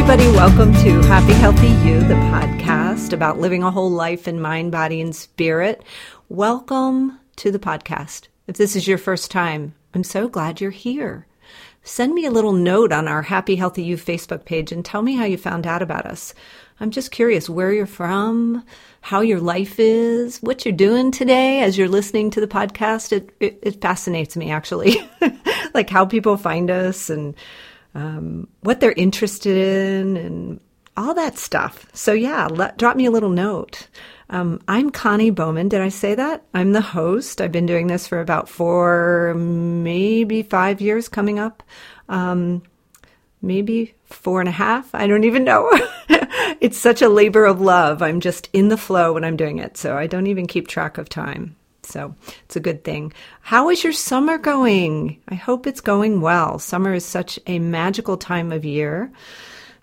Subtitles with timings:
[0.00, 0.34] Everybody.
[0.34, 4.98] Welcome to Happy Healthy You, the podcast about living a whole life in mind, body,
[5.02, 5.82] and spirit.
[6.30, 8.28] Welcome to the podcast.
[8.46, 11.26] If this is your first time, I'm so glad you're here.
[11.82, 15.16] Send me a little note on our Happy Healthy You Facebook page and tell me
[15.16, 16.32] how you found out about us.
[16.80, 18.64] I'm just curious where you're from,
[19.02, 23.12] how your life is, what you're doing today as you're listening to the podcast.
[23.12, 24.96] It, it, it fascinates me actually,
[25.74, 27.34] like how people find us and
[27.94, 30.60] um, what they're interested in and
[30.96, 31.86] all that stuff.
[31.92, 33.88] So yeah, let, drop me a little note.
[34.28, 35.68] Um, I'm Connie Bowman.
[35.68, 36.44] Did I say that?
[36.54, 37.40] I'm the host.
[37.40, 41.62] I've been doing this for about four, maybe five years coming up.
[42.08, 42.62] Um,
[43.42, 44.94] maybe four and a half.
[44.94, 45.68] I don't even know.
[46.60, 48.02] it's such a labor of love.
[48.02, 49.76] I'm just in the flow when I'm doing it.
[49.76, 51.56] So I don't even keep track of time.
[51.90, 53.12] So it's a good thing.
[53.40, 55.20] How is your summer going?
[55.28, 56.58] I hope it's going well.
[56.58, 59.10] Summer is such a magical time of year.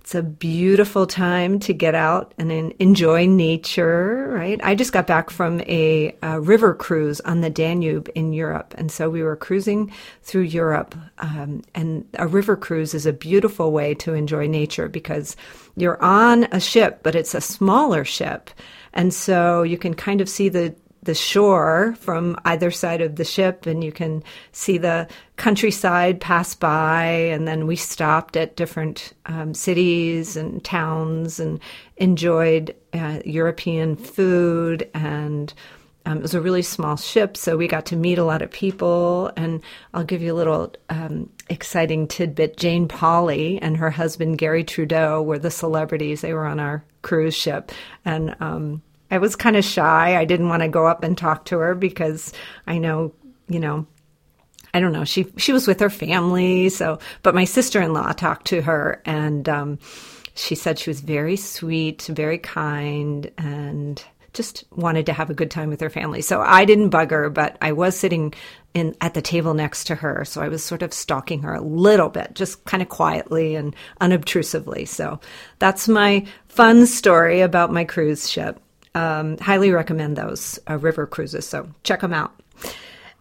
[0.08, 4.58] It's a beautiful time to get out and enjoy nature, right?
[4.64, 8.74] I just got back from a, a river cruise on the Danube in Europe.
[8.78, 9.92] And so we were cruising
[10.24, 10.96] through Europe.
[11.20, 15.36] Um, and a river cruise is a beautiful way to enjoy nature because
[15.76, 18.50] you're on a ship, but it's a smaller ship.
[18.94, 20.74] And so you can kind of see the
[21.08, 26.54] the shore from either side of the ship, and you can see the countryside pass
[26.54, 27.06] by.
[27.06, 31.60] And then we stopped at different um, cities and towns and
[31.96, 35.54] enjoyed uh, European food and
[36.08, 38.50] um, it was a really small ship, so we got to meet a lot of
[38.50, 39.30] people.
[39.36, 39.62] And
[39.94, 42.56] I'll give you a little um, exciting tidbit.
[42.56, 46.22] Jane Pauley and her husband Garry Trudeau were the celebrities.
[46.22, 47.74] They were on our cruise ship,
[48.06, 50.18] and um, I was kind of shy.
[50.18, 52.34] I didn't want to go up and talk to her because
[52.66, 53.14] I know,
[53.48, 53.86] you know,
[54.74, 55.06] I don't know.
[55.06, 59.80] She she was with her family, so but my sister-in-law talked to her and um,
[60.36, 64.04] she said she was very sweet, very kind and
[64.34, 66.22] just wanted to have a good time with her family.
[66.22, 68.36] So I didn't bug her, but I was sitting
[68.76, 71.62] in at the table next to her, so I was sort of stalking her a
[71.62, 74.88] little bit, just kind of quietly and unobtrusively.
[74.88, 75.20] So
[75.58, 78.62] that's my fun story about my cruise ship.
[78.98, 81.48] Um, highly recommend those uh, river cruises.
[81.48, 82.32] So check them out.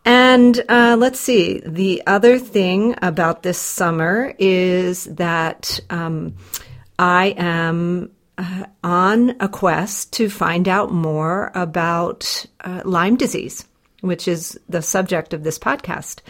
[0.07, 1.61] And uh, let's see.
[1.67, 6.37] The other thing about this summer is that um,
[6.99, 13.67] I am uh, on a quest to find out more about uh, Lyme disease,
[14.01, 16.21] which is the subject of this podcast.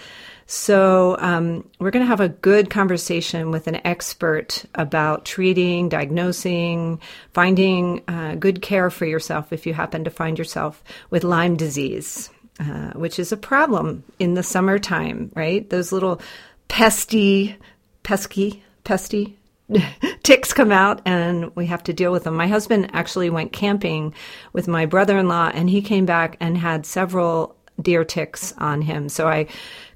[0.48, 7.00] So, um, we're going to have a good conversation with an expert about treating, diagnosing,
[7.32, 12.30] finding uh, good care for yourself if you happen to find yourself with Lyme disease,
[12.60, 15.68] uh, which is a problem in the summertime, right?
[15.68, 16.20] Those little
[16.68, 17.56] pesty,
[18.04, 19.36] pesky, pesty
[20.22, 22.36] ticks come out and we have to deal with them.
[22.36, 24.14] My husband actually went camping
[24.52, 28.82] with my brother in law and he came back and had several deer ticks on
[28.82, 29.08] him.
[29.08, 29.46] So I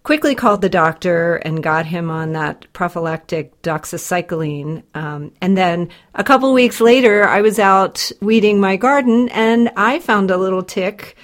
[0.02, 4.82] quickly called the doctor and got him on that prophylactic doxycycline.
[4.94, 9.98] Um, and then a couple weeks later, I was out weeding my garden and I
[9.98, 11.16] found a little tick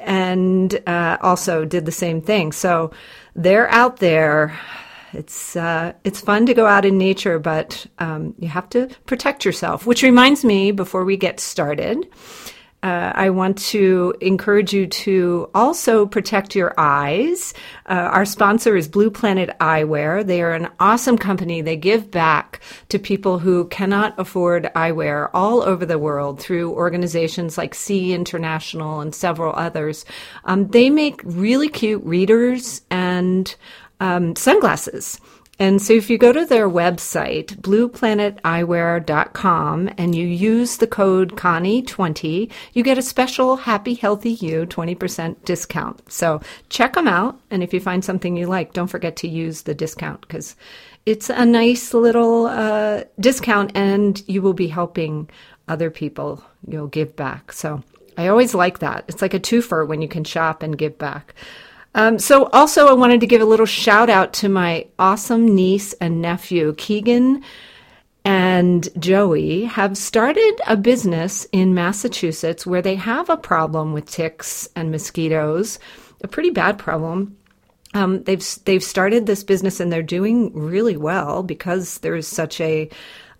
[0.00, 2.52] and uh, also did the same thing.
[2.52, 2.92] So
[3.34, 4.58] they're out there.
[5.12, 9.44] It's uh, it's fun to go out in nature, but um, you have to protect
[9.44, 9.86] yourself.
[9.86, 12.06] Which reminds me, before we get started,
[12.82, 17.52] uh, I want to encourage you to also protect your eyes.
[17.86, 20.24] Uh, our sponsor is Blue Planet Eyewear.
[20.24, 21.60] They are an awesome company.
[21.60, 27.58] They give back to people who cannot afford eyewear all over the world through organizations
[27.58, 30.04] like See International and several others.
[30.44, 33.52] Um, they make really cute readers and
[34.00, 35.20] um, sunglasses.
[35.58, 42.48] And so if you go to their website, blueplaneteyewear.com, and you use the code Connie20,
[42.74, 46.12] you get a special Happy Healthy You 20% discount.
[46.12, 47.40] So check them out.
[47.50, 50.54] And if you find something you like, don't forget to use the discount because
[51.06, 55.28] it's a nice little uh, discount and you will be helping
[55.66, 56.44] other people.
[56.68, 57.50] You'll give back.
[57.50, 57.82] So
[58.16, 59.06] I always like that.
[59.08, 61.34] It's like a twofer when you can shop and give back.
[61.94, 65.94] Um, so, also, I wanted to give a little shout out to my awesome niece
[65.94, 67.42] and nephew, Keegan
[68.28, 74.68] and Joey have started a business in Massachusetts where they have a problem with ticks
[74.76, 75.78] and mosquitoes,
[76.22, 77.38] a pretty bad problem.
[77.94, 82.90] Um, they've they've started this business and they're doing really well because there's such a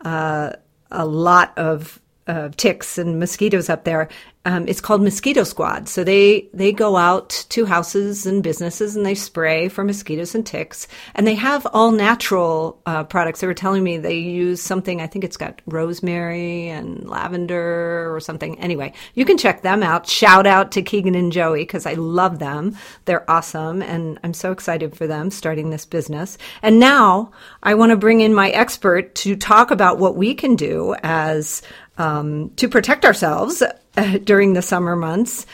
[0.07, 0.53] uh,
[0.91, 4.09] a lot of uh, ticks and mosquitoes up there.
[4.45, 5.89] Um, it's called Mosquito Squad.
[5.89, 10.47] So they they go out to houses and businesses and they spray for mosquitoes and
[10.47, 10.89] ticks.
[11.15, 13.41] And they have all natural uh, products.
[13.41, 15.03] They were telling me they use something.
[15.03, 18.59] I think it's got rosemary and lavender or something.
[18.59, 20.07] Anyway, you can check them out.
[20.07, 22.77] Shout out to Keegan and Joey because I love them.
[23.05, 26.39] They're awesome, and I'm so excited for them starting this business.
[26.63, 27.33] And now
[27.63, 31.61] I want to bring in my expert to talk about what we can do as
[31.99, 35.47] um, to protect ourselves uh, during the summer months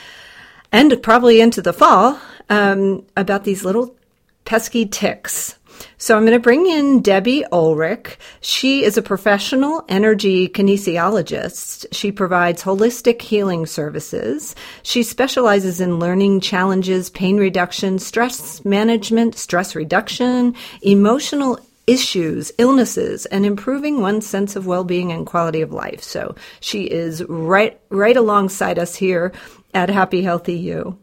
[0.71, 2.19] and probably into the fall
[2.51, 3.97] um, about these little
[4.45, 5.57] pesky ticks.
[5.99, 8.19] So I'm going to bring in Debbie Ulrich.
[8.41, 11.87] She is a professional energy kinesiologist.
[11.93, 14.55] She provides holistic healing services.
[14.83, 23.45] She specializes in learning challenges, pain reduction, stress management, stress reduction, emotional issues, illnesses, and
[23.45, 26.03] improving one's sense of well-being and quality of life.
[26.03, 29.33] So she is right right alongside us here
[29.75, 30.99] at Happy Healthy You.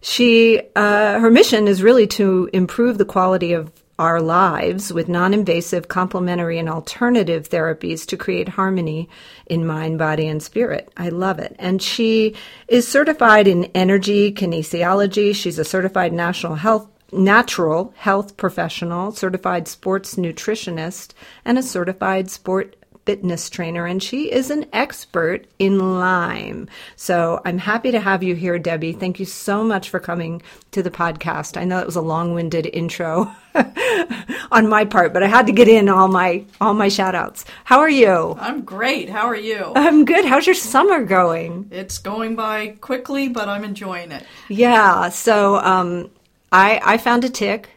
[0.00, 5.88] She uh, her mission is really to improve the quality of our lives with non-invasive,
[5.88, 9.08] complementary, and alternative therapies to create harmony
[9.46, 10.92] in mind, body, and spirit.
[10.98, 11.56] I love it.
[11.58, 12.36] And she
[12.68, 15.34] is certified in energy kinesiology.
[15.34, 21.12] She's a certified national health natural health professional, certified sports nutritionist,
[21.44, 22.76] and a certified sport
[23.06, 26.68] fitness trainer, and she is an expert in Lyme.
[26.96, 28.92] So I'm happy to have you here, Debbie.
[28.92, 30.42] Thank you so much for coming
[30.72, 31.56] to the podcast.
[31.56, 33.32] I know it was a long-winded intro
[34.50, 37.44] on my part, but I had to get in all my all my shout outs.
[37.64, 38.36] How are you?
[38.40, 39.08] I'm great.
[39.08, 39.72] How are you?
[39.76, 40.24] I'm good.
[40.24, 41.68] How's your summer going?
[41.70, 44.24] It's going by quickly, but I'm enjoying it.
[44.48, 45.10] Yeah.
[45.10, 46.10] So um,
[46.56, 47.68] I, I found a tick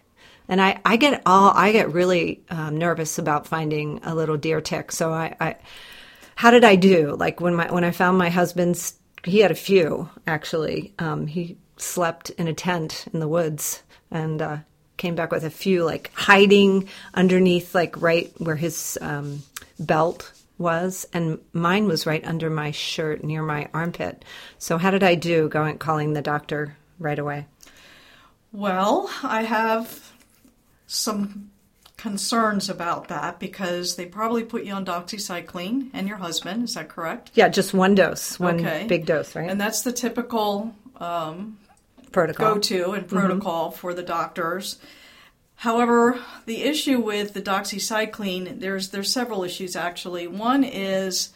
[0.47, 4.61] and I, I get all I get really um, nervous about finding a little deer
[4.61, 4.93] tick.
[4.93, 5.55] So I, I,
[6.35, 7.13] how did I do?
[7.17, 8.93] Like when my when I found my husband's,
[9.25, 10.93] he had a few actually.
[10.97, 14.57] Um, he slept in a tent in the woods and uh,
[14.95, 19.43] came back with a few like hiding underneath like right where his um,
[19.77, 24.23] belt was, and mine was right under my shirt near my armpit.
[24.57, 25.49] So how did I do?
[25.49, 27.45] Going calling the doctor right away.
[28.51, 30.11] Well, I have
[30.87, 31.51] some
[31.97, 36.63] concerns about that because they probably put you on doxycycline and your husband.
[36.63, 37.31] Is that correct?
[37.33, 38.85] Yeah, just one dose, one okay.
[38.87, 39.49] big dose, right?
[39.49, 41.57] And that's the typical um,
[42.11, 43.77] protocol go to and protocol mm-hmm.
[43.77, 44.79] for the doctors.
[45.55, 50.25] However, the issue with the doxycycline, there's there's several issues actually.
[50.25, 51.31] One is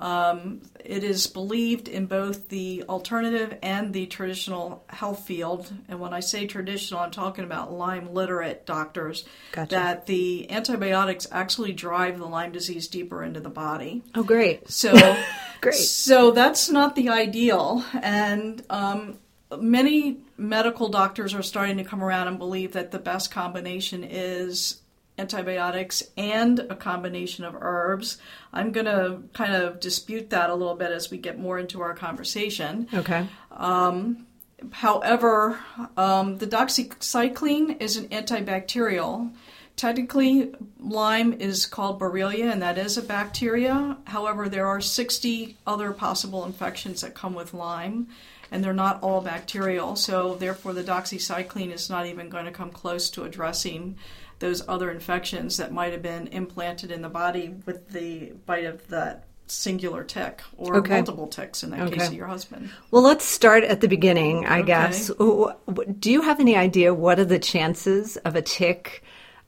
[0.00, 6.14] um, it is believed in both the alternative and the traditional health field, and when
[6.14, 9.70] I say traditional, I'm talking about Lyme literate doctors, gotcha.
[9.70, 14.02] that the antibiotics actually drive the Lyme disease deeper into the body.
[14.14, 14.70] Oh, great.
[14.70, 14.92] So,
[15.60, 15.74] great.
[15.74, 19.18] So that's not the ideal, and um,
[19.58, 24.80] many medical doctors are starting to come around and believe that the best combination is
[25.20, 28.18] antibiotics and a combination of herbs.
[28.52, 31.80] I'm going to kind of dispute that a little bit as we get more into
[31.82, 32.88] our conversation.
[32.92, 33.26] Okay.
[33.50, 34.26] Um,
[34.72, 35.60] however,
[35.96, 39.32] um, the doxycycline is an antibacterial.
[39.76, 43.96] Technically, Lyme is called Borrelia, and that is a bacteria.
[44.04, 48.08] However, there are 60 other possible infections that come with Lyme,
[48.50, 49.96] and they're not all bacterial.
[49.96, 53.96] So, therefore, the doxycycline is not even going to come close to addressing
[54.40, 58.86] those other infections that might have been implanted in the body with the bite of
[58.88, 60.96] that singular tick or okay.
[60.96, 61.98] multiple ticks in that okay.
[61.98, 62.70] case of your husband.
[62.90, 64.66] Well, let's start at the beginning, I okay.
[64.66, 65.08] guess.
[65.08, 69.02] Do you have any idea what are the chances of a tick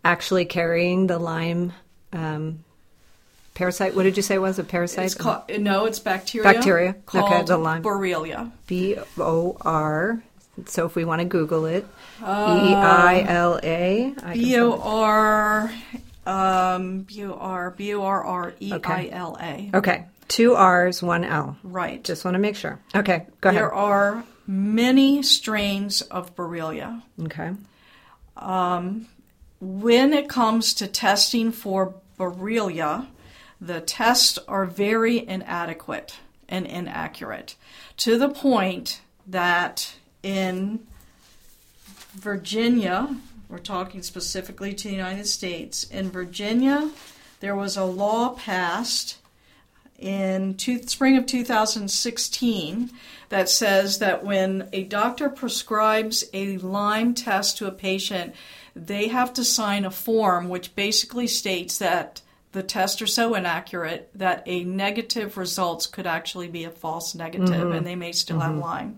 [0.04, 1.72] actually carrying the Lyme
[2.12, 2.64] um,
[3.54, 3.94] parasite?
[3.94, 5.06] What did you say was a parasite?
[5.06, 6.52] It's called, no, it's bacteria.
[6.52, 6.96] Bacteria.
[7.14, 7.82] okay, the Lyme.
[7.82, 8.50] Borrelia.
[8.66, 10.22] B O R
[10.66, 11.86] so if we want to Google it,
[12.22, 14.14] uh, E I L A.
[14.32, 15.72] B O R
[16.26, 19.70] um, B O R B O R R E I L A.
[19.74, 20.06] Okay.
[20.28, 21.58] Two R's, one L.
[21.62, 22.02] Right.
[22.02, 22.78] Just want to make sure.
[22.94, 23.60] Okay, go ahead.
[23.60, 27.02] There are many strains of Borrelia.
[27.24, 27.52] Okay.
[28.36, 29.08] Um,
[29.60, 33.08] when it comes to testing for Borrelia,
[33.60, 36.16] the tests are very inadequate
[36.48, 37.56] and inaccurate
[37.98, 40.86] to the point that in
[42.14, 43.16] Virginia,
[43.48, 46.90] we're talking specifically to the United States, in Virginia,
[47.40, 49.18] there was a law passed
[49.98, 52.90] in two, spring of 2016
[53.28, 58.34] that says that when a doctor prescribes a Lyme test to a patient,
[58.74, 62.20] they have to sign a form which basically states that
[62.52, 67.48] the tests are so inaccurate that a negative results could actually be a false negative
[67.48, 67.72] Mm-hmm.
[67.72, 68.96] and they may still have Lyme.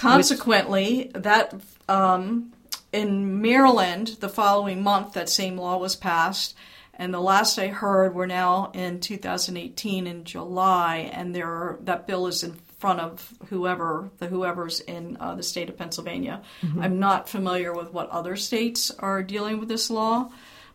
[0.00, 1.54] Consequently, that
[1.88, 2.52] um,
[2.92, 6.56] in Maryland, the following month, that same law was passed.
[6.94, 12.06] And the last I heard, we're now in 2018 in July, and there are, that
[12.06, 16.42] bill is in front of whoever the whoever's in uh, the state of Pennsylvania.
[16.80, 20.30] I'm not familiar with what other states are dealing with this law,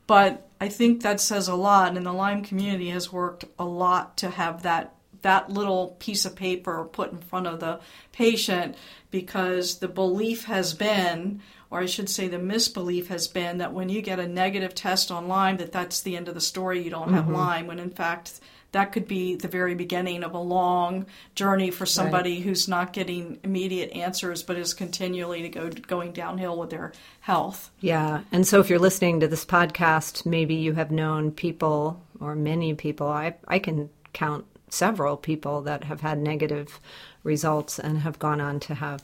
[0.08, 1.98] but I think that says a lot.
[1.98, 4.95] And the Lyme community has worked a lot to have that
[5.26, 7.80] that little piece of paper put in front of the
[8.12, 8.76] patient
[9.10, 11.42] because the belief has been
[11.72, 15.10] or I should say the misbelief has been that when you get a negative test
[15.10, 17.34] on Lyme that that's the end of the story you don't have mm-hmm.
[17.34, 18.40] Lyme when in fact
[18.72, 23.40] that could be the very beginning of a long journey for somebody who's not getting
[23.44, 27.72] immediate answers but is continually to go going downhill with their health.
[27.80, 28.22] Yeah.
[28.32, 32.76] And so if you're listening to this podcast, maybe you have known people or many
[32.76, 33.08] people.
[33.08, 36.80] I, I can count several people that have had negative
[37.24, 39.02] results and have gone on to have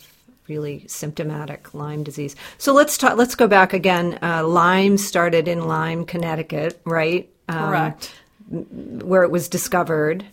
[0.47, 2.35] really symptomatic Lyme disease.
[2.57, 4.19] So let's talk, let's go back again.
[4.21, 7.29] Uh, Lyme started in Lyme, Connecticut, right?
[7.47, 8.11] Um, Correct.
[8.49, 10.25] Where it was discovered.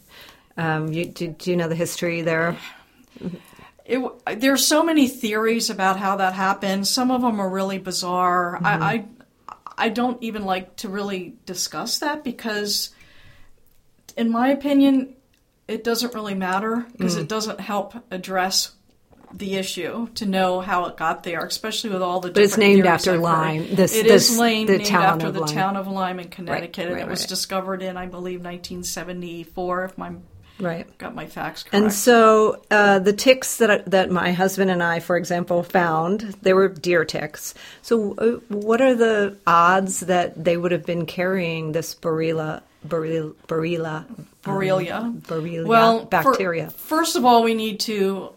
[0.57, 2.57] Um, you, do, do you know the history there?
[3.85, 6.87] It, are so many theories about how that happened.
[6.87, 8.59] Some of them are really bizarre.
[8.63, 9.05] I, I
[9.79, 12.91] I don't even like to really discuss that because,
[14.17, 15.15] in my opinion,
[15.69, 18.73] it doesn't really matter because it doesn't help address
[19.33, 22.31] the issue to know how it got there, especially with all the.
[22.31, 23.23] But it's named after I've heard.
[23.23, 25.55] Lyme, this- It this- is named, the named town after the Lyme.
[25.55, 29.85] town of Lyme in Connecticut, and right, it was discovered in, I believe, 1974.
[29.85, 30.13] If my
[30.61, 30.87] Right.
[30.99, 31.75] got my facts correct.
[31.75, 36.53] And so uh, the ticks that that my husband and I, for example, found they
[36.53, 37.55] were deer ticks.
[37.83, 43.35] So uh, what are the odds that they would have been carrying this Borrelia Borrelia
[43.47, 44.05] Borrelia
[44.43, 44.95] Borrelia.
[45.01, 46.71] Um, Borrelia well, bacteria?
[46.71, 48.33] first of all, we need to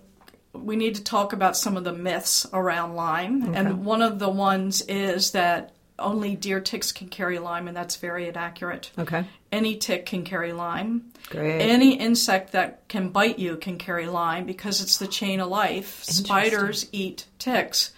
[0.53, 4.29] we need to talk about some of the myths around Lyme, and one of the
[4.29, 8.91] ones is that only deer ticks can carry Lyme, and that's very inaccurate.
[8.97, 11.11] okay, Any tick can carry Lyme.
[11.29, 11.61] great.
[11.61, 16.03] Any insect that can bite you can carry Lyme because it's the chain of life.
[16.03, 17.91] Spiders eat ticks.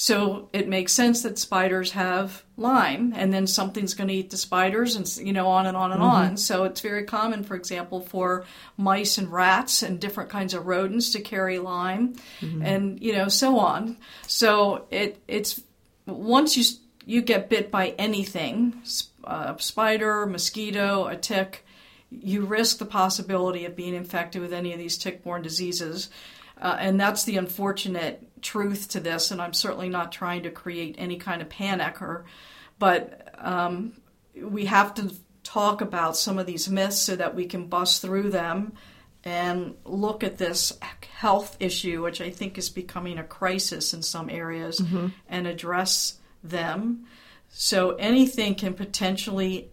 [0.00, 4.36] So it makes sense that spiders have Lyme, and then something's going to eat the
[4.36, 6.26] spiders, and you know, on and on and on.
[6.26, 6.36] Mm-hmm.
[6.36, 8.44] So it's very common, for example, for
[8.76, 12.62] mice and rats and different kinds of rodents to carry Lyme, mm-hmm.
[12.62, 13.96] and you know, so on.
[14.28, 15.60] So it it's
[16.06, 16.62] once you
[17.04, 18.80] you get bit by anything,
[19.24, 21.66] a uh, spider, mosquito, a tick,
[22.08, 26.08] you risk the possibility of being infected with any of these tick-borne diseases.
[26.60, 29.30] Uh, and that's the unfortunate truth to this.
[29.30, 32.24] And I'm certainly not trying to create any kind of panic, or,
[32.78, 33.92] but um,
[34.40, 35.12] we have to
[35.44, 38.72] talk about some of these myths so that we can bust through them
[39.24, 40.78] and look at this
[41.16, 44.80] health issue, which I think is becoming a crisis in some areas,
[45.28, 47.06] and address them.
[47.50, 49.70] So anything can potentially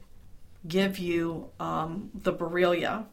[0.68, 3.06] give you um, the Borrelia.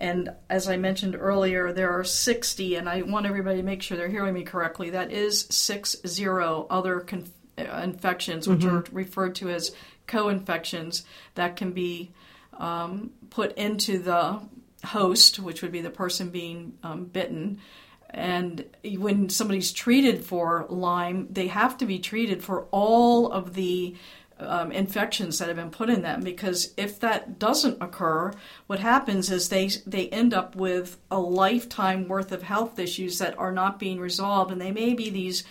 [0.00, 3.98] And as I mentioned earlier, there are 60, and I want everybody to make sure
[3.98, 4.90] they're hearing me correctly.
[4.90, 9.72] That is six zero other con- uh, infections, which are referred to as
[10.06, 11.04] co-infections,
[11.34, 12.12] that can be
[12.54, 14.40] um, put into the
[14.84, 17.60] host, which would be the person being um, bitten.
[18.08, 23.94] And when somebody's treated for Lyme, they have to be treated for all of the
[24.42, 28.32] um, infections that have been put in them because if that doesn't occur,
[28.66, 33.38] what happens is they they end up with a lifetime worth of health issues that
[33.38, 35.44] are not being resolved, and they may be these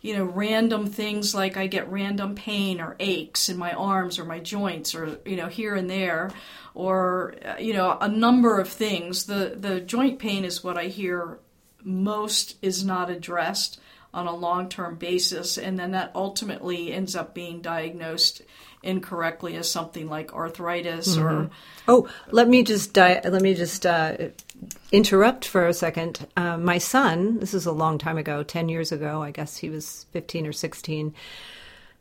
[0.00, 4.24] you know random things like I get random pain or aches in my arms or
[4.24, 6.30] my joints or you know here and there
[6.74, 9.26] or uh, you know a number of things.
[9.26, 11.38] The the joint pain is what I hear
[11.82, 13.80] most is not addressed
[14.18, 18.42] on a long term basis, and then that ultimately ends up being diagnosed
[18.82, 21.50] incorrectly as something like arthritis or
[21.88, 24.16] Oh, let me just di- let me just uh,
[24.92, 26.26] interrupt for a second.
[26.36, 29.70] Uh, my son, this is a long time ago, ten years ago, I guess he
[29.70, 31.14] was fifteen or sixteen,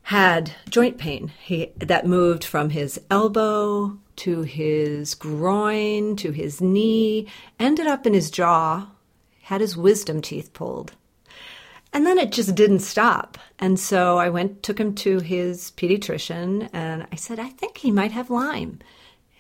[0.03, 1.31] had joint pain.
[1.41, 7.27] He that moved from his elbow to his groin to his knee,
[7.59, 8.88] ended up in his jaw,
[9.43, 10.93] had his wisdom teeth pulled.
[11.94, 13.38] And then it just didn't stop.
[13.60, 17.91] And so I went, took him to his pediatrician, and I said, I think he
[17.91, 18.79] might have Lyme.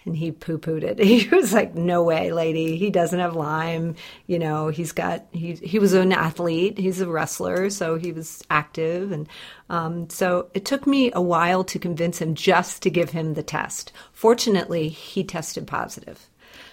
[0.07, 0.99] And he poo pooed it.
[1.03, 2.77] He was like, No way, lady.
[2.77, 3.95] He doesn't have Lyme.
[4.25, 8.41] You know, he's got, he, he was an athlete, he's a wrestler, so he was
[8.49, 9.11] active.
[9.11, 9.27] And
[9.69, 13.43] um, so it took me a while to convince him just to give him the
[13.43, 13.91] test.
[14.13, 16.27] Fortunately, he tested positive.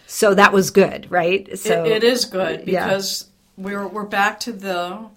[0.06, 1.58] So that was good, right?
[1.58, 3.64] So it, it is good because yeah.
[3.64, 5.10] we're, we're back to the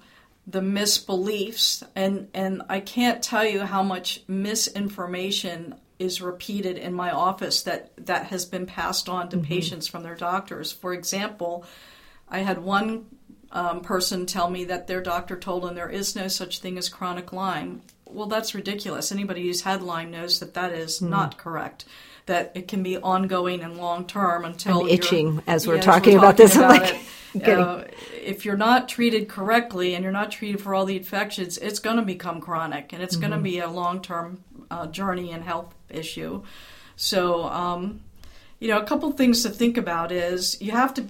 [0.48, 7.12] the misbeliefs and and I can't tell you how much misinformation is repeated in my
[7.12, 9.46] office that that has been passed on to mm-hmm.
[9.46, 10.72] patients from their doctors.
[10.72, 11.66] For example,
[12.30, 13.08] I had one
[13.52, 16.90] um, person tell me that their doctor told them there is no such thing as
[16.90, 17.82] chronic Lyme.
[18.06, 19.12] Well, that's ridiculous.
[19.12, 21.10] Anybody who's had Lyme knows that that is mm-hmm.
[21.10, 21.86] not correct.
[22.28, 26.16] That it can be ongoing and long term until I'm itching as we're, yeah, talking,
[26.16, 26.56] we're talking about this.
[26.56, 27.02] About like,
[27.48, 27.84] uh,
[28.22, 31.98] if you're not treated correctly and you're not treated for all the infections, it's going
[31.98, 33.30] to become chronic and it's mm-hmm.
[33.30, 36.44] going to be a long term uh, journey and health issue.
[36.96, 38.02] So, um,
[38.60, 41.06] you know, a couple things to think about is you have to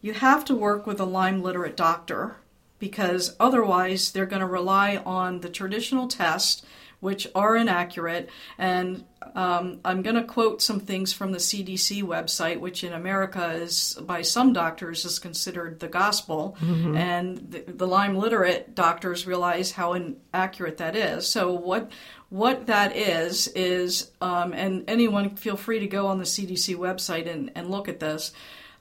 [0.00, 2.36] you have to work with a Lyme literate doctor
[2.78, 6.64] because otherwise they're going to rely on the traditional test
[7.00, 8.28] which are inaccurate.
[8.56, 9.04] And
[9.38, 13.96] um, I'm going to quote some things from the CDC website, which in America is
[14.02, 16.96] by some doctors is considered the gospel, mm-hmm.
[16.96, 21.28] and the, the Lyme literate doctors realize how inaccurate that is.
[21.28, 21.92] So what
[22.30, 27.30] what that is is, um, and anyone feel free to go on the CDC website
[27.30, 28.32] and, and look at this.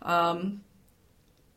[0.01, 0.63] Um,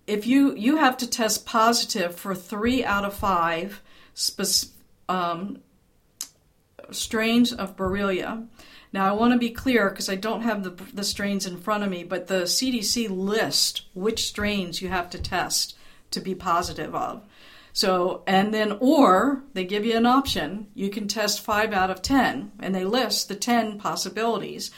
[0.06, 3.80] if you you have to test positive for three out of five
[4.12, 4.74] spe-
[5.08, 5.62] um,
[6.90, 8.46] strains of Borrelia.
[8.92, 11.84] Now, I want to be clear because I don't have the, the strains in front
[11.84, 15.76] of me, but the CDC lists which strains you have to test
[16.10, 17.22] to be positive of.
[17.72, 20.66] So, and then, or they give you an option.
[20.74, 24.72] You can test five out of 10, and they list the 10 possibilities.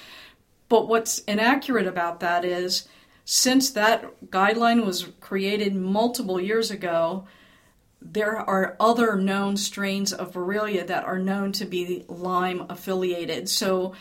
[0.69, 2.87] But what's inaccurate about that is
[3.25, 7.27] since that guideline was created multiple years ago,
[8.05, 13.49] there are other known strains of Borrelia that are known to be Lyme affiliated.
[13.49, 13.95] So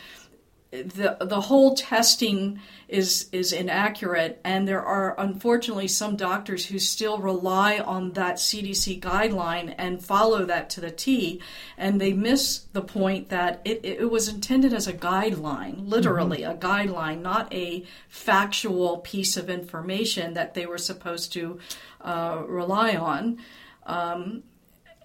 [0.72, 7.18] the the whole testing is is inaccurate and there are unfortunately some doctors who still
[7.18, 11.42] rely on that CDC guideline and follow that to the T
[11.76, 16.52] and they miss the point that it, it was intended as a guideline literally mm-hmm.
[16.52, 21.58] a guideline not a factual piece of information that they were supposed to
[22.00, 23.38] uh, rely on
[23.86, 24.42] um,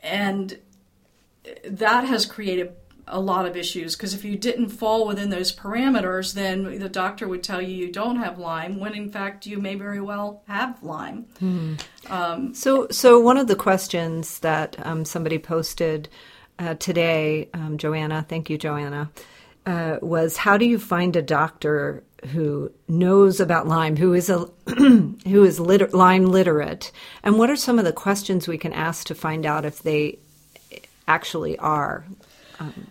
[0.04, 0.60] and
[1.64, 2.74] that has created
[3.08, 7.28] a lot of issues because if you didn't fall within those parameters, then the doctor
[7.28, 10.82] would tell you you don't have Lyme, when in fact you may very well have
[10.84, 11.26] Lyme.
[11.40, 11.76] Hmm.
[12.10, 16.10] Um, so, so one of the questions that um, somebody posted
[16.60, 19.10] uh, today, um, Joanna, thank you, Joanna,
[19.66, 24.40] uh, was how do you find a doctor who knows about Lyme, who is a
[24.68, 26.92] who is liter- Lyme literate,
[27.24, 30.20] and what are some of the questions we can ask to find out if they
[31.08, 32.06] actually are?
[32.60, 32.88] Um,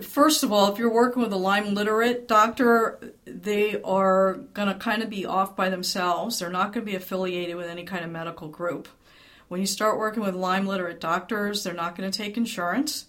[0.00, 4.74] First of all, if you're working with a Lyme literate doctor, they are going to
[4.74, 6.38] kind of be off by themselves.
[6.38, 8.88] They're not going to be affiliated with any kind of medical group.
[9.48, 13.06] When you start working with Lyme literate doctors, they're not going to take insurance.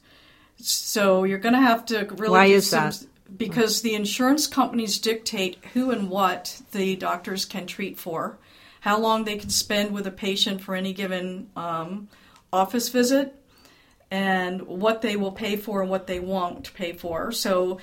[0.58, 2.32] So you're going to have to really.
[2.32, 3.06] Why is some, that?
[3.36, 8.38] Because the insurance companies dictate who and what the doctors can treat for,
[8.82, 12.10] how long they can spend with a patient for any given um,
[12.52, 13.36] office visit,
[14.12, 17.32] and what they will pay for and what they won't pay for.
[17.32, 17.80] So,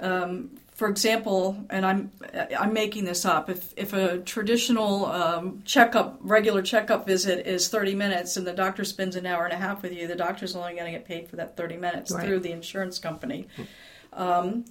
[0.00, 2.10] um, for example, and I'm
[2.58, 3.50] I'm making this up.
[3.50, 8.84] If if a traditional um, checkup, regular checkup visit is 30 minutes, and the doctor
[8.84, 11.28] spends an hour and a half with you, the doctor's only going to get paid
[11.28, 12.26] for that 30 minutes right.
[12.26, 13.46] through the insurance company.
[13.52, 13.62] Mm-hmm.
[14.12, 14.64] Um,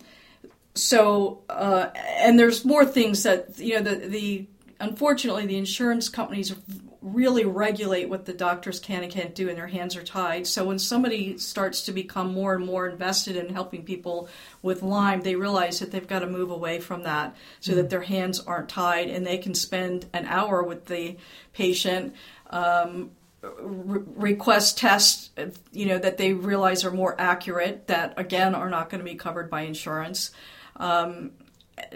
[0.73, 4.45] so, uh, and there's more things that you know the the
[4.80, 6.54] unfortunately the insurance companies
[7.01, 10.45] really regulate what the doctors can and can't do, and their hands are tied.
[10.45, 14.30] So when somebody starts to become more and more invested in helping people
[14.62, 17.89] with Lyme, they realize that they've got to move away from that so mm that
[17.89, 21.15] their hands aren't tied and they can spend an hour with the
[21.54, 22.13] patient.
[22.49, 25.32] Um, request tests,
[25.71, 29.15] you know, that they realize are more accurate, that again are not going to be
[29.15, 30.32] covered by insurance.
[30.75, 31.32] Um,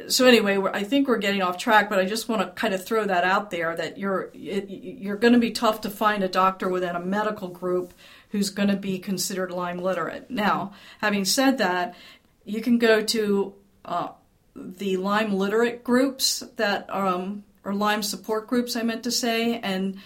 [0.08, 2.84] so anyway, I think we're getting off track, but I just want to kind of
[2.84, 6.28] throw that out there that you're it, you're going to be tough to find a
[6.28, 7.94] doctor within a medical group
[8.30, 10.32] who's going to be considered Lyme literate.
[10.32, 11.96] Now, having said that,
[12.44, 13.54] you can go to
[13.84, 14.10] uh,
[14.56, 20.00] the Lyme literate groups that um, or Lyme support groups, I meant to say, and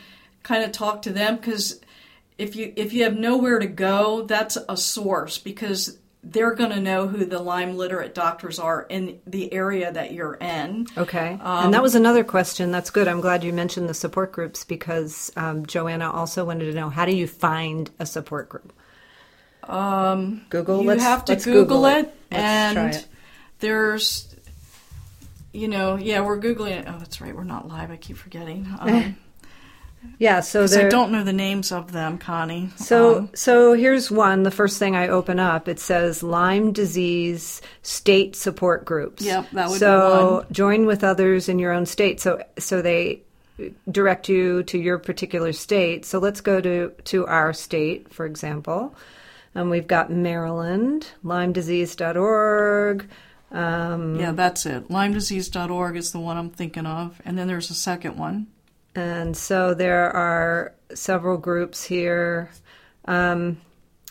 [0.44, 1.82] kind of talk to them because
[2.38, 6.82] if you if you have nowhere to go, that's a source because they're going to
[6.82, 10.86] know who the Lyme literate doctors are in the area that you're in.
[10.98, 11.38] Okay.
[11.42, 12.72] Um, and that was another question.
[12.72, 13.08] That's good.
[13.08, 17.06] I'm glad you mentioned the support groups because um, Joanna also wanted to know how
[17.06, 18.74] do you find a support group?
[19.64, 20.82] Um, Google.
[20.82, 23.08] You let's, have to Google, Google, it, it and it.
[23.60, 24.36] there's,
[25.54, 26.86] you know, yeah, we're googling it.
[26.88, 27.36] Oh, that's right.
[27.36, 27.92] We're not live.
[27.92, 28.68] I keep forgetting.
[30.04, 32.70] Um, yeah, so I don't know the names of them, Connie.
[32.78, 34.44] So, um, so here's one.
[34.44, 39.24] The first thing I open up, it says Lyme disease state support groups.
[39.24, 42.22] Yep, that would so join with others in your own state.
[42.22, 43.22] So, so they
[43.92, 46.06] direct you to your particular state.
[46.06, 48.96] So let's go to to our state, for example.
[49.56, 53.10] And we've got Maryland, LymeDisease.org.
[53.52, 54.90] Um, yeah, that's it.
[54.90, 58.48] LymeDisease.org is the one I'm thinking of, and then there's a second one.
[58.96, 62.50] And so there are several groups here.
[63.06, 63.62] Um,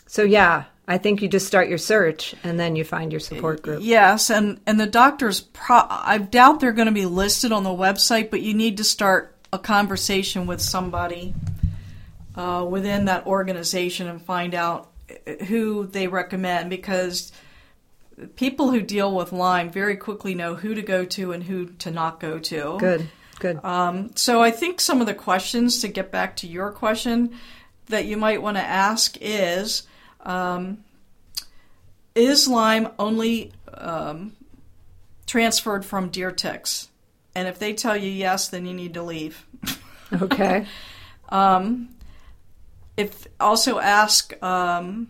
[0.07, 3.61] so yeah, I think you just start your search and then you find your support
[3.61, 3.81] group.
[3.83, 5.41] Yes, and and the doctors.
[5.41, 8.83] Pro- I doubt they're going to be listed on the website, but you need to
[8.83, 11.33] start a conversation with somebody
[12.35, 14.89] uh, within that organization and find out
[15.47, 17.31] who they recommend because
[18.35, 21.91] people who deal with Lyme very quickly know who to go to and who to
[21.91, 22.77] not go to.
[22.79, 23.07] Good.
[23.39, 23.63] Good.
[23.63, 27.33] Um, so I think some of the questions to get back to your question
[27.87, 29.83] that you might want to ask is
[30.21, 30.83] um,
[32.13, 34.33] Is Lyme only um,
[35.25, 36.89] transferred from deer ticks?
[37.33, 39.45] And if they tell you yes, then you need to leave.
[40.11, 40.65] Okay.
[41.29, 41.89] um,
[42.97, 45.07] if also ask um,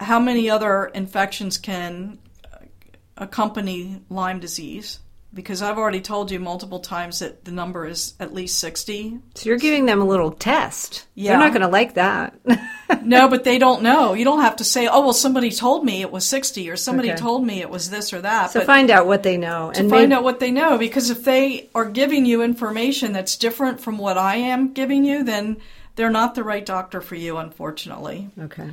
[0.00, 2.18] how many other infections can
[3.16, 4.98] accompany Lyme disease
[5.32, 9.18] because I've already told you multiple times that the number is at least 60.
[9.36, 11.06] So you're giving them a little test.
[11.14, 11.30] Yeah.
[11.30, 12.34] They're not going to like that.
[13.04, 14.14] no, but they don't know.
[14.14, 17.10] You don't have to say, oh, well, somebody told me it was 60 or somebody
[17.12, 17.18] Okay.
[17.20, 18.50] told me it was this or that.
[18.50, 20.78] so but find out what they know to and find maybe- out what they know
[20.78, 25.22] because if they are giving you information that's different from what I am giving you,
[25.22, 25.58] then
[25.94, 28.30] they're not the right doctor for you, unfortunately.
[28.36, 28.70] Okay.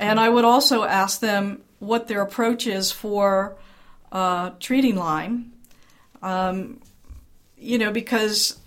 [0.00, 3.56] And I would also ask them what their approach is for
[4.10, 5.52] uh, treating Lyme.
[6.22, 6.80] Um,
[7.56, 8.58] you know, because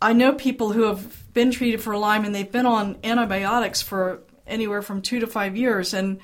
[0.00, 4.22] I know people who have been treated for Lyme and they've been on antibiotics for
[4.46, 5.94] anywhere from two to five years.
[5.94, 6.20] And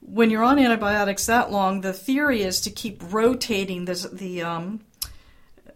[0.00, 4.80] when you're on antibiotics that long, the theory is to keep rotating this, the um,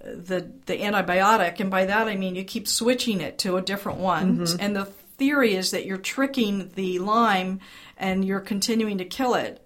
[0.05, 3.99] the the antibiotic, and by that I mean you keep switching it to a different
[3.99, 4.39] one.
[4.61, 7.61] And the theory is that you're tricking the Lyme
[7.97, 9.63] and you're continuing to kill it.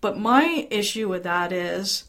[0.00, 2.04] But my issue with that is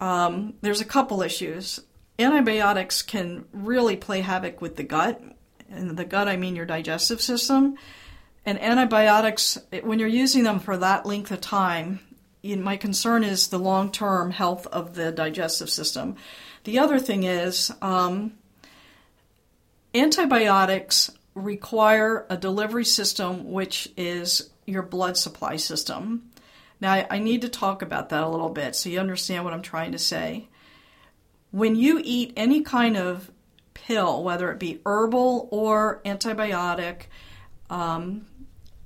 [0.00, 1.80] um, there's a couple issues.
[2.18, 5.22] Antibiotics can really play havoc with the gut.
[5.70, 7.76] And the gut, I mean your digestive system.
[8.44, 12.00] And antibiotics, when you're using them for that length of time,
[12.42, 16.16] my concern is the long term health of the digestive system.
[16.64, 18.32] The other thing is um,
[19.94, 26.29] antibiotics require a delivery system which is your blood supply system.
[26.80, 29.62] Now, I- need to talk about that a little bit so you understand what I'm
[29.62, 30.48] trying to say.
[31.50, 33.30] When you eat any kind of
[33.74, 37.02] pill, whether it be herbal or antibiotic,
[37.68, 38.26] um,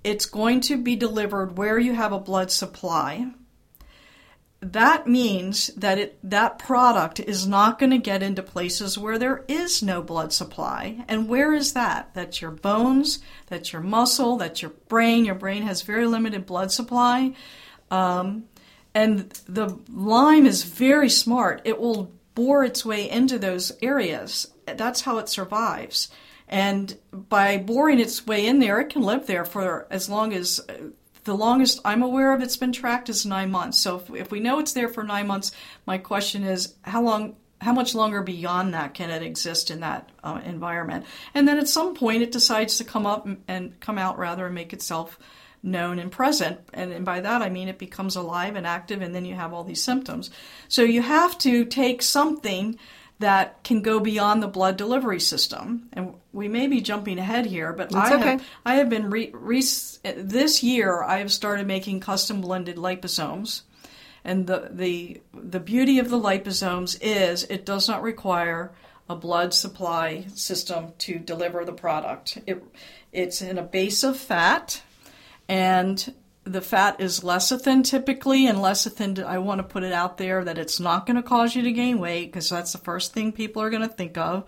[0.02, 3.32] it's going to be delivered where you have a blood supply.
[4.60, 9.44] That means that it, that product is not going to get into places where there
[9.46, 11.04] is no blood supply.
[11.06, 12.14] And where is that?
[12.14, 15.26] That's your bones, that's your muscle, that's your brain.
[15.26, 17.34] Your brain has very limited blood supply.
[17.90, 18.44] Um,
[18.94, 21.62] and the Lyme is very smart.
[21.64, 24.52] It will bore its way into those areas.
[24.66, 26.08] That's how it survives.
[26.48, 30.60] And by boring its way in there, it can live there for as long as
[31.24, 33.80] the longest I'm aware of it's been tracked is nine months.
[33.80, 35.52] So if, if we know it's there for nine months,
[35.86, 40.10] my question is how long, how much longer beyond that can it exist in that
[40.22, 41.06] uh, environment?
[41.32, 44.46] And then at some point, it decides to come up and, and come out rather
[44.46, 45.18] and make itself
[45.64, 46.60] known and present.
[46.72, 49.52] And, and by that, I mean it becomes alive and active, and then you have
[49.52, 50.30] all these symptoms.
[50.68, 52.78] So you have to take something
[53.18, 55.88] that can go beyond the blood delivery system.
[55.92, 58.30] And we may be jumping ahead here, but That's I okay.
[58.30, 59.62] have I have been re, re,
[60.16, 61.02] this year.
[61.02, 63.62] I have started making custom blended liposomes,
[64.24, 68.72] and the the the beauty of the liposomes is it does not require
[69.08, 72.38] a blood supply system to deliver the product.
[72.46, 72.62] It
[73.12, 74.82] it's in a base of fat,
[75.48, 80.44] and the fat is lecithin typically, and lecithin, I want to put it out there
[80.44, 83.32] that it's not going to cause you to gain weight because that's the first thing
[83.32, 84.44] people are going to think of.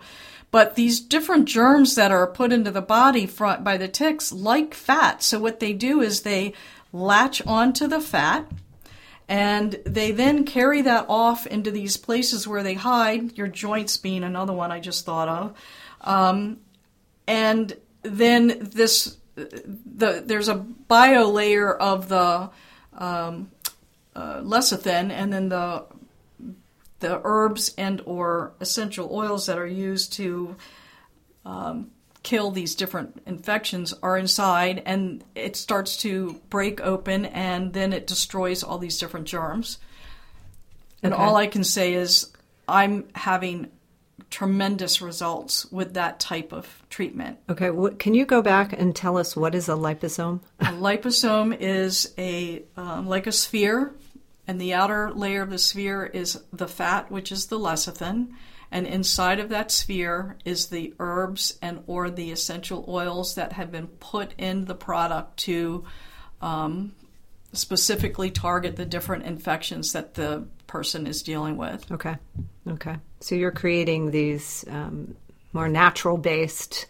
[0.51, 4.73] But these different germs that are put into the body front by the ticks like
[4.73, 5.21] fat.
[5.21, 6.53] So what they do is they
[6.93, 8.49] latch onto the fat
[9.27, 14.23] and they then carry that off into these places where they hide, your joints being
[14.23, 15.57] another one I just thought of.
[16.01, 16.59] Um,
[17.27, 22.49] and then this, the, there's a bio layer of the
[22.97, 23.51] um,
[24.15, 25.85] uh, lecithin, and then the
[26.99, 30.55] the herbs and or essential oils that are used to
[31.45, 31.91] um,
[32.23, 38.07] kill these different infections are inside and it starts to break open and then it
[38.07, 39.77] destroys all these different germs.
[41.03, 41.23] And Okay.
[41.23, 42.31] all I can say is
[42.67, 43.71] I'm having
[44.29, 47.37] tremendous results with that type of treatment.
[47.49, 50.41] Okay, can you go back and tell us what is a liposome?
[50.59, 53.93] A liposome is a um, like a sphere,
[54.47, 58.29] and the outer layer of the sphere is the fat, which is the lecithin,
[58.71, 63.71] and inside of that sphere is the herbs and or the essential oils that have
[63.71, 65.85] been put in the product to
[66.41, 66.93] um,
[67.53, 71.89] specifically target the different infections that the person is dealing with.
[71.91, 72.17] Okay,
[72.69, 72.97] okay.
[73.19, 75.15] So you're creating these um,
[75.53, 76.87] more natural based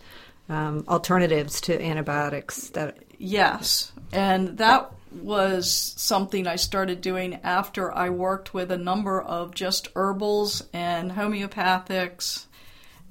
[0.50, 2.98] um, alternatives to antibiotics that.
[3.20, 9.56] Yes, and that was something I started doing after I worked with a number of
[9.56, 12.46] just herbals and homeopathics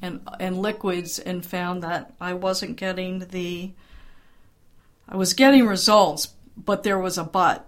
[0.03, 3.73] and and liquids and found that I wasn't getting the
[5.09, 7.67] I was getting results, but there was a but.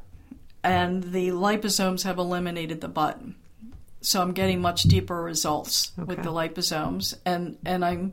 [0.62, 3.20] And the liposomes have eliminated the but.
[4.00, 8.12] So I'm getting much deeper results with the liposomes and and I'm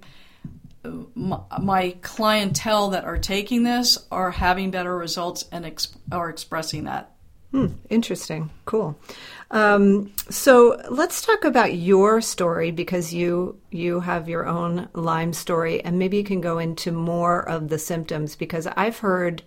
[1.15, 6.85] my, my clientele that are taking this are having better results and ex- are expressing
[6.85, 7.11] that.
[7.51, 8.99] Hmm, interesting, cool.
[9.51, 15.81] Um, so let's talk about your story because you you have your own Lyme story,
[15.81, 19.41] and maybe you can go into more of the symptoms because I've heard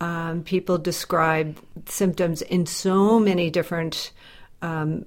[0.00, 4.12] um, people describe symptoms in so many different.
[4.62, 5.04] Um,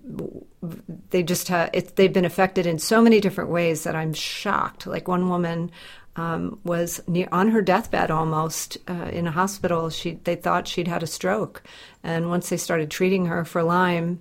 [1.10, 4.86] they just have it, they've been affected in so many different ways that I'm shocked.
[4.86, 5.72] Like one woman
[6.18, 9.90] um, was near, on her deathbed almost uh, in a hospital.
[9.90, 11.64] She they thought she'd had a stroke,
[12.04, 14.20] and once they started treating her for Lyme,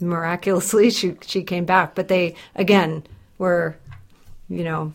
[0.00, 1.94] miraculously she she came back.
[1.94, 3.04] But they again
[3.38, 3.76] were,
[4.48, 4.92] you know,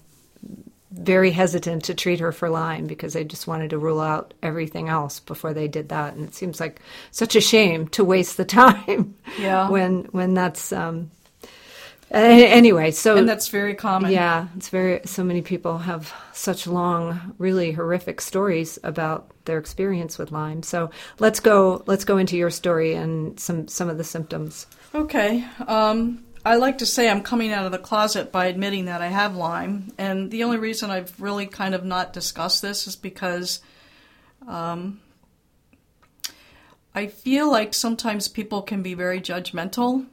[0.91, 4.89] very hesitant to treat her for Lyme because they just wanted to rule out everything
[4.89, 6.15] else before they did that.
[6.15, 9.15] And it seems like such a shame to waste the time.
[9.39, 9.69] Yeah.
[9.69, 11.10] when when that's um,
[12.12, 12.91] anyway.
[12.91, 14.12] So And that's very common.
[14.12, 15.01] yeah, it's very.
[15.06, 20.63] So many people have such long, really horrific stories about their experience with Lyme.
[20.63, 21.84] So let's go.
[21.88, 24.67] Let's go into your story and some some of the symptoms.
[24.93, 25.45] Okay.
[25.67, 29.08] Um, I like to say I'm coming out of the closet by admitting that I
[29.08, 33.60] have Lyme, and the only reason I've really kind of not discussed this is because
[34.47, 34.99] um,
[36.95, 40.06] I feel like sometimes people can be very judgmental,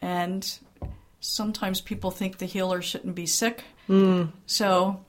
[0.00, 0.58] and
[1.20, 3.64] sometimes people think the healer shouldn't be sick.
[4.46, 5.00] So.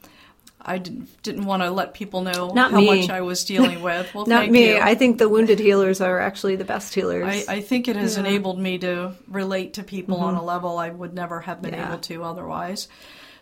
[0.67, 3.01] I didn't, didn't want to let people know Not how me.
[3.01, 4.13] much I was dealing with.
[4.15, 4.69] Well, Not me.
[4.71, 4.79] you.
[4.79, 7.47] I think the wounded healers are actually the best healers.
[7.47, 8.21] I, I think it has Yeah.
[8.21, 11.89] enabled me to relate to people on a level I would never have been Yeah.
[11.89, 12.87] able to otherwise.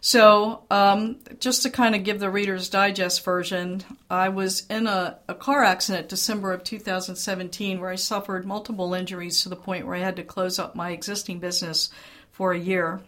[0.06, 5.18] So, um, just to kind of give the Reader's Digest version, I was in a,
[5.30, 9.96] a car accident December of 2017 where I suffered multiple injuries to the point where
[9.96, 11.90] I had to close up my existing business
[12.34, 13.00] for a year.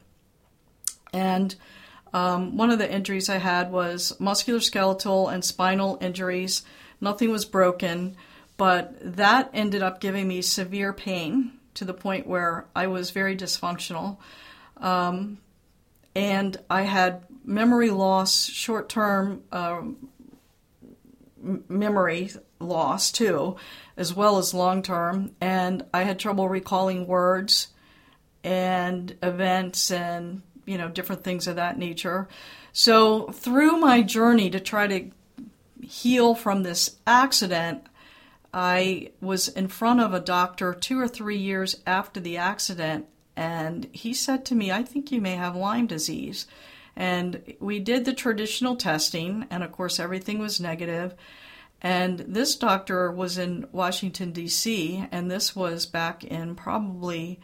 [1.14, 1.54] And
[2.16, 6.64] um, one of the injuries I had was musculoskeletal and spinal injuries.
[7.02, 8.16] Nothing was broken,
[8.56, 13.36] but that ended up giving me severe pain to the point where I was very
[13.36, 14.16] dysfunctional.
[14.78, 15.40] Um,
[16.16, 20.08] and I had memory loss, short term um,
[21.68, 23.58] memory loss too,
[23.98, 25.36] as well as long term.
[25.42, 27.68] And I had trouble recalling words
[28.42, 32.28] and events and you know different things of that nature.
[32.74, 35.12] So through my journey to try to
[35.82, 37.88] heal from this accident,
[38.54, 43.90] I was in front of a doctor two or three years after the accident, and
[43.92, 46.48] he said to me, I think you may have Lyme disease.
[46.96, 51.14] And we did the traditional testing, and of course, everything was negative.
[51.82, 57.42] And this doctor was in Washington, D.C., and this was back in probably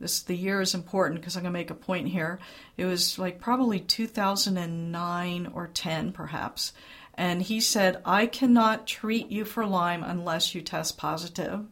[0.00, 2.38] this the year is important because I'm going to make a point here.
[2.76, 6.72] It was like probably 2009 or 10 perhaps.
[7.14, 11.64] And he said, "I cannot treat you for Lyme unless you test positive."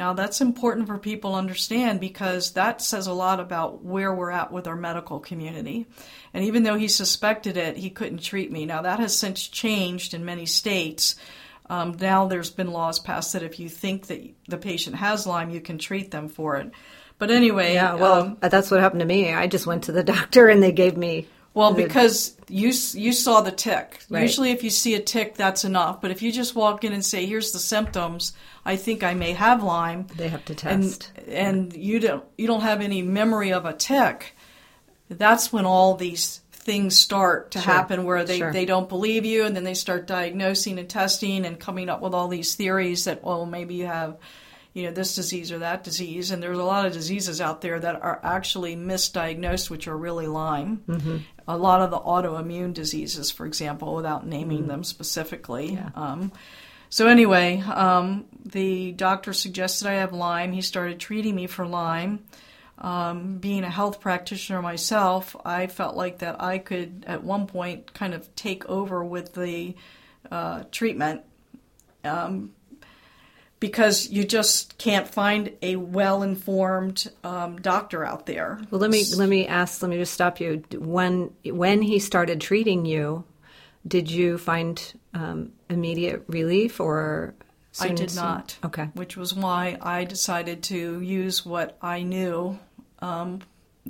[0.00, 4.30] Now, that's important for people to understand because that says a lot about where we're
[4.30, 5.86] at with our medical community.
[6.32, 8.64] And even though he suspected it, he couldn't treat me.
[8.64, 11.16] Now, that has since changed in many states.
[11.68, 15.50] Um, now there's been laws passed that if you think that the patient has Lyme,
[15.50, 16.70] you can treat them for it.
[17.20, 19.32] But anyway, Yeah, well, um, that's what happened to me.
[19.32, 21.28] I just went to the doctor and they gave me.
[21.54, 24.00] Well, the- because you you saw the tick.
[24.08, 24.22] Right.
[24.22, 26.00] Usually, if you see a tick, that's enough.
[26.00, 28.32] But if you just walk in and say, "Here's the symptoms,"
[28.64, 30.06] I think I may have Lyme.
[30.16, 31.10] They have to and test.
[31.28, 34.34] and you don't you don't have any memory of a tick.
[35.08, 38.52] That's when all these things start to Sure, happen, where they sure.
[38.52, 42.14] they don't believe you, and then they start diagnosing and testing and coming up with
[42.14, 44.16] all these theories that well maybe you have.
[44.72, 47.80] You know this disease or that disease, and there's a lot of diseases out there
[47.80, 51.16] that are actually misdiagnosed, which are really Lyme Mm-hmm.
[51.48, 54.30] a lot of the autoimmune diseases, for example, without Mm-hmm.
[54.30, 55.76] naming them specifically.
[55.96, 56.30] Um,
[56.88, 60.52] so anyway, um, the doctor suggested I have Lyme.
[60.52, 62.24] He started treating me for Lyme.
[62.78, 67.92] Um, being a health practitioner myself, I felt like that I could, at one point,
[67.92, 69.74] kind of take over with the
[70.30, 71.22] uh, treatment.
[72.04, 72.52] Um,
[73.60, 78.58] because you just can't find a well-informed um, doctor out there.
[78.70, 79.82] Well, let me let me ask.
[79.82, 80.64] Let me just stop you.
[80.72, 83.24] When when he started treating you,
[83.86, 84.82] did you find
[85.14, 87.34] um, immediate relief or?
[87.78, 88.58] I did soon- not.
[88.64, 88.88] Okay.
[88.94, 92.58] Which was why I decided to use what I knew
[92.98, 93.40] um,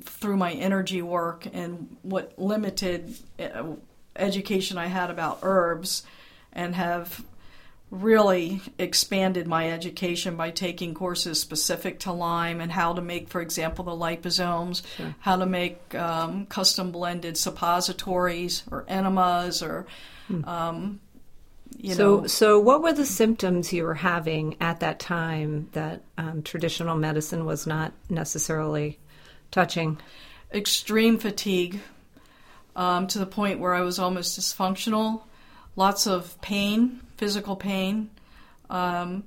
[0.02, 3.64] through my energy work and what limited uh,
[4.16, 6.02] education I had about herbs
[6.52, 7.24] and have
[7.90, 13.40] really expanded my education by taking courses specific to Lyme and how to make, for
[13.40, 14.82] example, the liposomes,
[15.18, 19.86] how to make um, custom blended suppositories or enemas or,
[20.44, 21.00] um,
[21.78, 22.26] you so know.
[22.26, 27.44] so what were the symptoms you were having at that time that um, traditional medicine
[27.44, 28.98] was not necessarily
[29.50, 29.98] touching?
[30.52, 31.80] extreme fatigue
[32.76, 35.22] um, to the point where I was almost dysfunctional,
[35.76, 38.08] lots of pain, physical pain.
[38.70, 39.24] Um,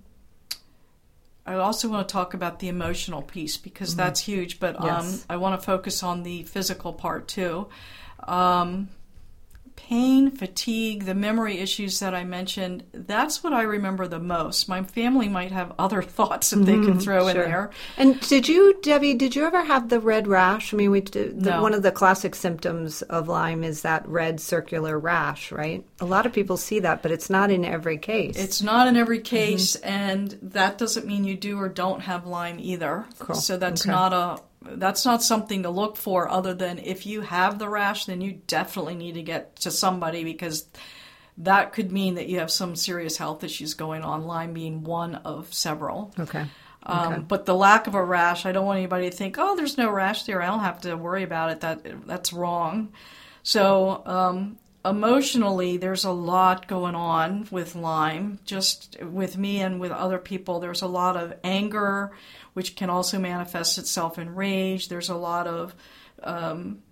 [1.46, 5.38] I also want to talk about the emotional piece because that's huge, but um, I
[5.38, 7.68] want to focus on the physical part too.
[8.28, 8.90] Um,
[9.76, 14.70] pain, fatigue, the memory issues that I mentioned, that's what I remember the most.
[14.70, 17.44] My family might have other thoughts that they can throw in Sure.
[17.46, 17.70] there.
[17.98, 19.14] And did you, Debbie?
[19.16, 20.74] Did you ever have the red rash?
[20.74, 21.62] I mean, we did, the, No.
[21.62, 25.86] one of the classic symptoms of Lyme is that red circular rash, right?
[26.00, 28.38] A lot of people see that, but it's not in every case.
[28.38, 29.24] It's not in every Mm-hmm.
[29.36, 33.06] case, and that doesn't mean you do or don't have Lyme either.
[33.20, 33.36] Cool.
[33.36, 33.92] So that's Okay.
[33.92, 38.06] not a that's not something to look for other than if you have the rash,
[38.06, 40.66] then you definitely need to get to somebody because
[41.38, 44.26] that could mean that you have some serious health issues going on.
[44.26, 46.14] Lyme being one of several.
[46.20, 46.46] okay.
[46.86, 49.78] Um, But the lack of a rash, I don't want anybody to think, oh, there's
[49.78, 50.42] no rash there.
[50.42, 51.62] I don't have to worry about it.
[51.62, 52.92] That that's wrong.
[53.42, 58.40] So um, emotionally, there's a lot going on with Lyme.
[58.46, 62.12] Just with me and with other people, there's a lot of anger,
[62.54, 64.90] which can also manifest itself in rage.
[64.90, 65.74] There's a lot of
[66.22, 66.84] um,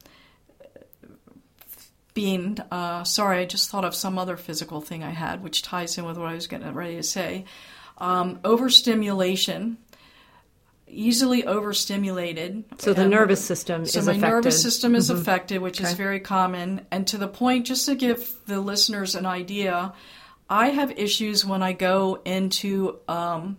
[2.14, 3.40] being uh, sorry.
[3.40, 6.30] I just thought of some other physical thing I had, which ties in with what
[6.30, 7.46] I was getting ready to say.
[7.98, 9.78] Um, overstimulation,
[10.92, 12.64] easily overstimulated.
[12.80, 14.26] So the nervous system so is my affected.
[14.26, 14.36] Mm-hmm.
[14.36, 16.86] nervous system is affected, which is very common.
[16.92, 19.94] And to the point, just to give the listeners an idea,
[20.50, 23.58] I have issues when I go into um,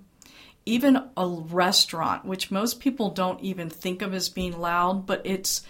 [0.66, 5.62] even a restaurant, which most people don't even think of as being loud, but it's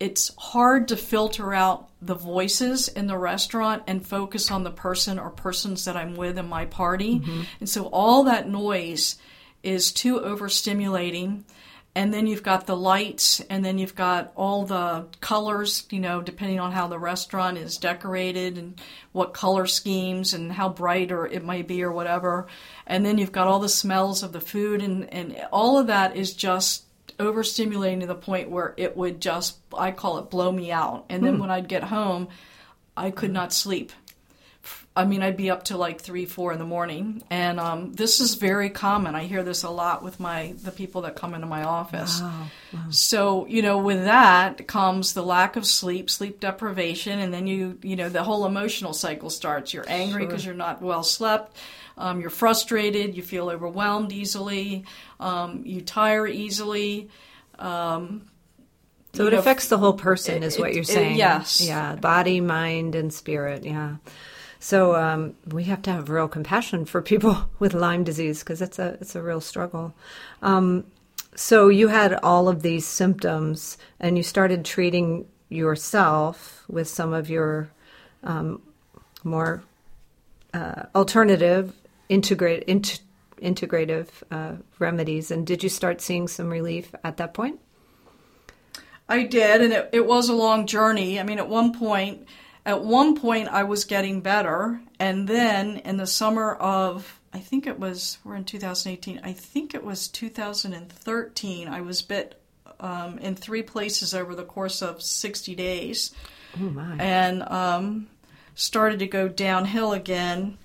[0.00, 5.18] it's hard to filter out the voices in the restaurant and focus on the person
[5.18, 7.22] or persons that I'm with in my party.
[7.60, 9.16] And so all that noise
[9.64, 11.42] is too overstimulating.
[11.96, 16.20] And then you've got the lights, and then you've got all the colors, you know,
[16.20, 18.80] depending on how the restaurant is decorated and
[19.12, 22.48] what color schemes and how bright or it might be or whatever.
[22.84, 26.16] And then you've got all the smells of the food, and, and all of that
[26.16, 26.84] is just
[27.18, 31.04] overstimulating to the point where it would just I call it blow me out.
[31.08, 31.40] And then hmm.
[31.42, 32.28] when I'd get home,
[32.96, 33.92] I could not sleep.
[34.96, 38.20] I mean, I'd be up to like three, four in the morning, and um, this
[38.20, 39.16] is very common.
[39.16, 42.22] I hear this a lot with my the people that come into my office.
[42.90, 47.76] So you know, with that comes the lack of sleep, sleep deprivation, and then you
[47.82, 49.74] you know the whole emotional cycle starts.
[49.74, 51.56] You're angry because you're not well slept.
[51.98, 53.16] Um, you're frustrated.
[53.16, 54.84] You feel overwhelmed easily.
[55.18, 57.08] Um, you tire easily.
[57.58, 58.26] Um,
[59.12, 61.16] So it affects the whole person, is it- what you're it- saying.
[61.16, 61.60] yes.
[61.60, 63.64] Yeah, body, mind, and spirit.
[63.64, 63.96] Yeah.
[64.64, 68.78] So um, we have to have real compassion for people with Lyme disease because it's
[68.78, 69.92] a it's a real struggle.
[70.40, 70.86] Um,
[71.34, 77.28] so you had all of these symptoms, and you started treating yourself with some of
[77.28, 77.68] your
[78.22, 78.62] um,
[79.22, 79.62] more
[80.54, 81.74] uh, alternative
[82.08, 83.02] integrate int-
[83.42, 85.30] integrative uh, remedies.
[85.30, 87.60] And did you start seeing some relief at that point?
[89.10, 91.20] I did, and it, it was a long journey.
[91.20, 92.26] I mean, at one point,
[92.66, 97.66] at one point, I was getting better, and then in the summer of I think
[97.66, 99.20] it was we're in 2018.
[99.24, 101.68] I think it was 2013.
[101.68, 102.40] I was bit
[102.78, 106.14] um, in three places over the course of 60 days,
[106.56, 106.96] oh my.
[106.98, 108.06] and um,
[108.54, 110.58] started to go downhill again.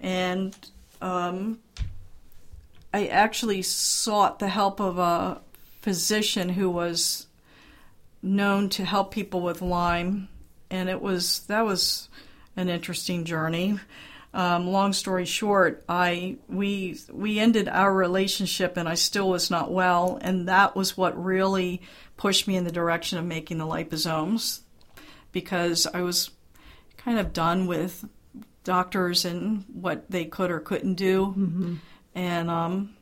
[0.00, 0.56] And
[1.02, 1.60] um,
[2.92, 5.40] I actually sought the help of a
[5.82, 7.26] physician who was
[8.22, 10.28] known to help people with Lyme,
[10.70, 12.08] and it was that was
[12.56, 13.78] an interesting journey.
[14.32, 19.70] Um, long story short, I we we ended our relationship, and I still was not
[19.72, 21.82] well, and that was what really
[22.16, 24.60] pushed me in the direction of making the liposomes,
[25.30, 26.30] because I was
[26.96, 28.04] kind of done with
[28.64, 31.74] doctors and what they could or couldn't do, Mm-hmm.
[32.14, 32.93] and um,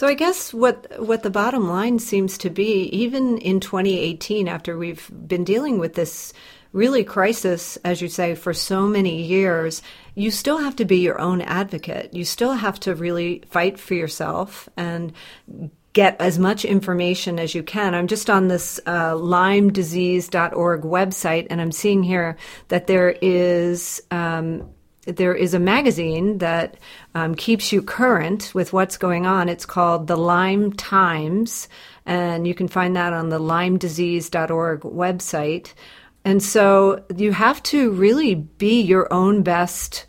[0.00, 4.78] So I guess what what the bottom line seems to be, even in 2018, after
[4.78, 6.32] we've been dealing with this
[6.72, 9.82] really crisis, as you say, for so many years,
[10.14, 12.14] you still have to be your own advocate.
[12.14, 15.12] You still have to really fight for yourself and
[15.92, 17.94] get as much information as you can.
[17.94, 22.38] I'm just on this uh, LymeDisease.org website, and I'm seeing here
[22.68, 24.02] that there is.
[24.10, 24.70] Um,
[25.16, 26.76] there is a magazine that
[27.14, 29.48] um, keeps you current with what's going on.
[29.48, 31.68] It's called the Lyme Times,
[32.06, 35.72] and you can find that on the LymeDisease.org website.
[36.24, 40.06] And so you have to really be your own best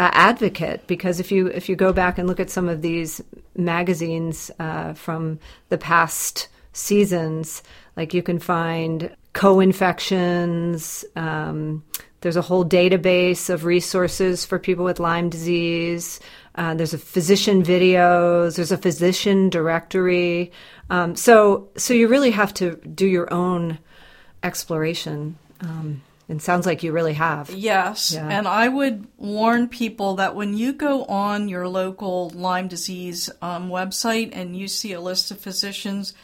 [0.00, 3.20] uh, advocate because if you if you go back and look at some of these
[3.56, 5.38] magazines uh, from
[5.68, 7.62] the past seasons,
[7.96, 11.04] like you can find co-infections.
[11.16, 11.84] Um,
[12.24, 16.20] there's a whole database of resources for people with Lyme disease.
[16.54, 18.56] Uh, there's a physician videos.
[18.56, 20.50] There's a physician directory.
[20.88, 23.78] Um, so so you really have to do your own
[24.42, 25.36] exploration.
[25.60, 27.50] Um, and sounds like you really have.
[27.50, 28.26] Yes, Yeah.
[28.26, 33.68] and I would warn people that when you go on your local Lyme disease um,
[33.68, 36.14] website and you see a list of physicians,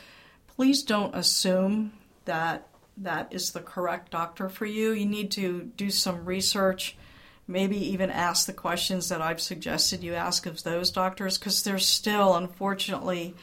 [0.56, 1.92] please don't assume
[2.24, 2.66] that
[2.98, 4.92] that is the correct doctor for you.
[4.92, 6.96] You need to do some research,
[7.46, 11.86] maybe even ask the questions that I've suggested you ask of those doctors, because there's
[11.86, 13.34] still, unfortunately,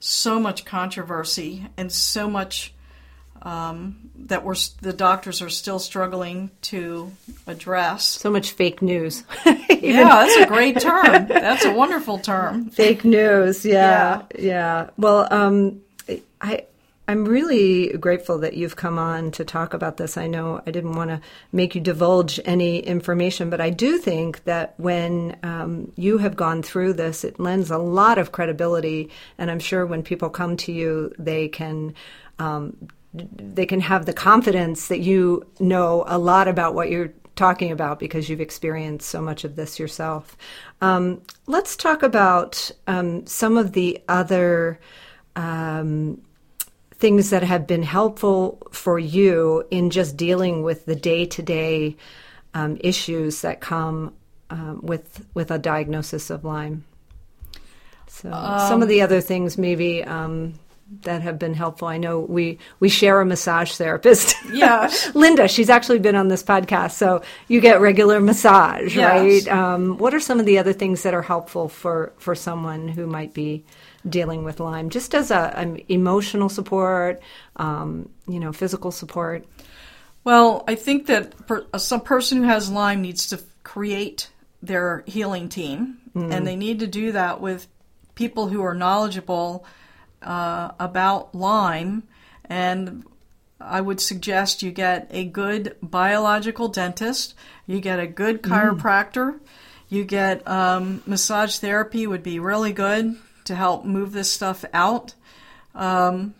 [0.00, 2.74] so much controversy and so much
[3.42, 7.12] um, that we're the doctors are still struggling to
[7.46, 8.06] address.
[8.06, 9.24] So much fake news.
[9.84, 11.26] Yeah, that's a great term.
[11.28, 12.70] That's a wonderful term.
[12.70, 13.66] fake news.
[13.66, 14.88] Yeah, yeah.
[14.96, 15.82] Well, um,
[16.40, 16.64] I
[17.06, 20.16] I'm really grateful that you've come on to talk about this.
[20.16, 21.20] I know I didn't want to
[21.52, 26.62] make you divulge any information, but I do think that when um, you have gone
[26.62, 30.72] through this, it lends a lot of credibility, and I'm sure when people come to
[30.72, 31.94] you, they can.
[32.38, 37.70] Um, they can have the confidence that you know a lot about what you're talking
[37.70, 40.36] about because you've experienced so much of this yourself.
[40.80, 44.80] Um, let's talk about um, some of the other
[45.36, 46.20] um,
[47.04, 51.96] things that have been helpful for you in just dealing with the day to day
[52.80, 54.14] issues that come
[54.48, 56.82] um, with with a diagnosis of Lyme.
[58.06, 58.30] So
[58.70, 60.54] some of the other things maybe um,
[61.02, 61.88] that have been helpful.
[61.88, 64.34] I know we we share a massage therapist.
[64.50, 65.14] Yes.
[65.14, 69.46] Linda, she's actually been on this podcast, so you get regular massage, Yes.
[69.46, 69.48] right?
[69.54, 73.06] Um, what are some of the other things that are helpful for for someone who
[73.06, 73.62] might be
[74.08, 77.20] dealing with Lyme, just as a, an emotional support,
[77.56, 79.44] um, you know, physical support?
[80.24, 84.30] Well, I think that per, some person who has Lyme needs to create
[84.62, 87.66] their healing team, and they need to do that with
[88.14, 89.66] people who are knowledgeable
[90.22, 92.04] uh, about Lyme.
[92.46, 93.04] And
[93.60, 97.34] I would suggest you get a good biological dentist,
[97.66, 99.40] you get a good chiropractor,
[99.88, 105.14] you get um, massage therapy would be really good to help move this stuff out.
[105.74, 106.34] Um,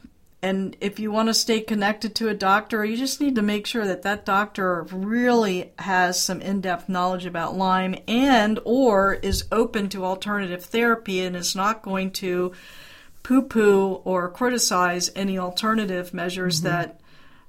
[0.44, 3.66] and if you want to stay connected to a doctor, you just need to make
[3.66, 9.88] sure that that doctor really has some in-depth knowledge about Lyme and or is open
[9.88, 12.52] to alternative therapy and is not going to
[13.22, 17.00] poo-poo or criticize any alternative measures that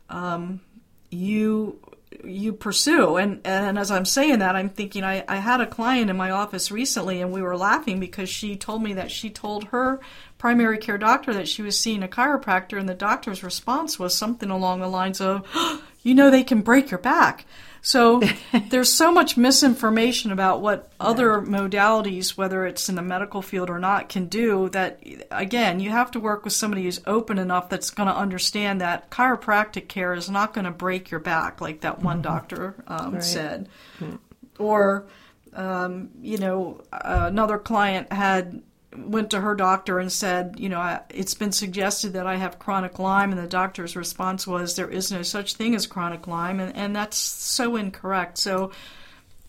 [0.10, 0.62] um,
[1.10, 1.78] you
[2.24, 3.18] you pursue.
[3.18, 6.32] And and as I'm saying that, I'm thinking I, I had a client in my
[6.32, 10.00] office recently, and we were laughing because she told me that she told her
[10.38, 14.50] primary care doctor that she was seeing a chiropractor, and the doctor's response was something
[14.50, 15.48] along the lines of,
[16.04, 17.46] "You know, they can break your back."
[17.86, 18.20] So
[18.70, 23.78] there's so much misinformation about what other modalities, whether it's in the medical field or
[23.78, 27.92] not, can do that, again, you have to work with somebody who's open enough that's
[27.92, 32.02] going to understand that chiropractic care is not going to break your back, like that
[32.02, 32.34] one mm-hmm.
[32.34, 33.24] doctor um, right.
[33.24, 33.70] said.
[34.00, 34.16] Mm-hmm.
[34.58, 35.06] Or,
[35.54, 38.64] um, you know, another client had
[38.98, 43.00] went to her doctor and said, you know, it's been suggested that I have chronic
[43.00, 46.76] Lyme, and the doctor's response was there is no such thing as chronic Lyme, and,
[46.76, 48.38] and that's so incorrect.
[48.38, 48.72] So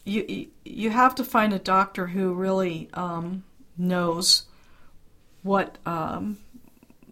[0.05, 3.45] you you have to find a doctor who really um,
[3.77, 4.45] knows
[5.43, 6.39] what um,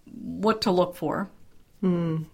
[0.07, 1.28] what to look for.
[1.80, 2.24] Hmm.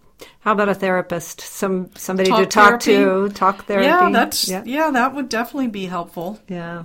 [0.41, 1.41] How about a therapist?
[1.41, 3.31] Some somebody talk to talk therapy.
[3.31, 3.87] to, talk therapy.
[3.87, 4.63] Yeah, that's yeah.
[4.67, 6.39] yeah, that would definitely be helpful.
[6.49, 6.85] Yeah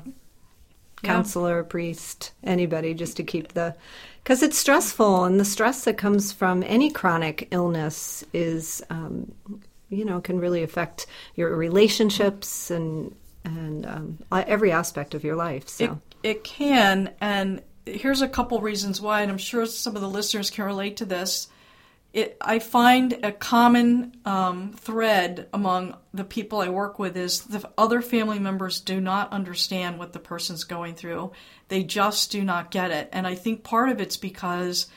[1.04, 3.76] counselor, priest, anybody, just to keep the
[4.24, 9.32] because it's stressful, and the stress that comes from any chronic illness is, um,
[9.89, 15.70] you know, can really affect your relationships and and um, every aspect of your life.
[15.70, 20.02] So it, it can, and here's a couple reasons why, and I'm sure some of
[20.02, 21.48] the listeners can relate to this
[22.16, 27.70] it, I find a common um, thread among the people I work with is the
[27.78, 31.34] other family members do not understand what the person's going through.
[31.68, 33.09] They just do not get it.
[33.11, 34.88] And I think part of it's because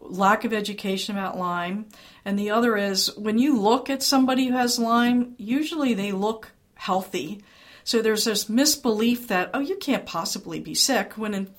[0.00, 1.84] lack of education about Lyme.
[2.24, 6.52] And the other is when you look at somebody who has Lyme, usually they look
[6.76, 7.42] healthy.
[7.84, 11.50] So there's this misbelief that, oh, you can't possibly be sick, when in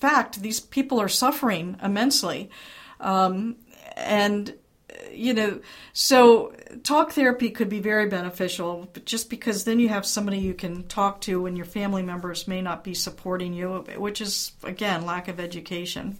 [0.00, 2.50] fact, these people are suffering immensely.
[2.98, 3.54] Um,
[3.98, 4.54] and
[5.12, 5.60] you know,
[5.92, 10.54] so talk therapy could be very beneficial, but just because then you have somebody you
[10.54, 15.04] can talk to when your family members may not be supporting you, which is again
[15.04, 16.18] lack of education.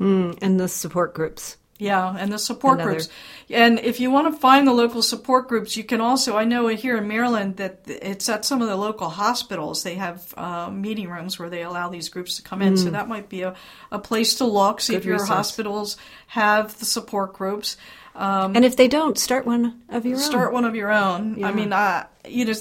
[0.00, 1.56] Mm, and the support groups.
[1.78, 2.92] Yeah, and the support Another.
[2.92, 3.08] groups.
[3.50, 6.68] And if you want to find the local support groups, you can also, I know
[6.68, 9.82] here in Maryland that it's at some of the local hospitals.
[9.82, 12.74] They have uh, meeting rooms where they allow these groups to come in.
[12.74, 12.78] Mm.
[12.78, 13.56] So that might be a,
[13.90, 15.28] a place to look, see Good if your resource.
[15.28, 15.96] hospitals
[16.28, 17.76] have the support groups.
[18.14, 20.22] Um, and if they don't, start one of your own.
[20.22, 21.36] Start one of your own.
[21.36, 21.48] Yeah.
[21.48, 22.54] I mean, uh, you know,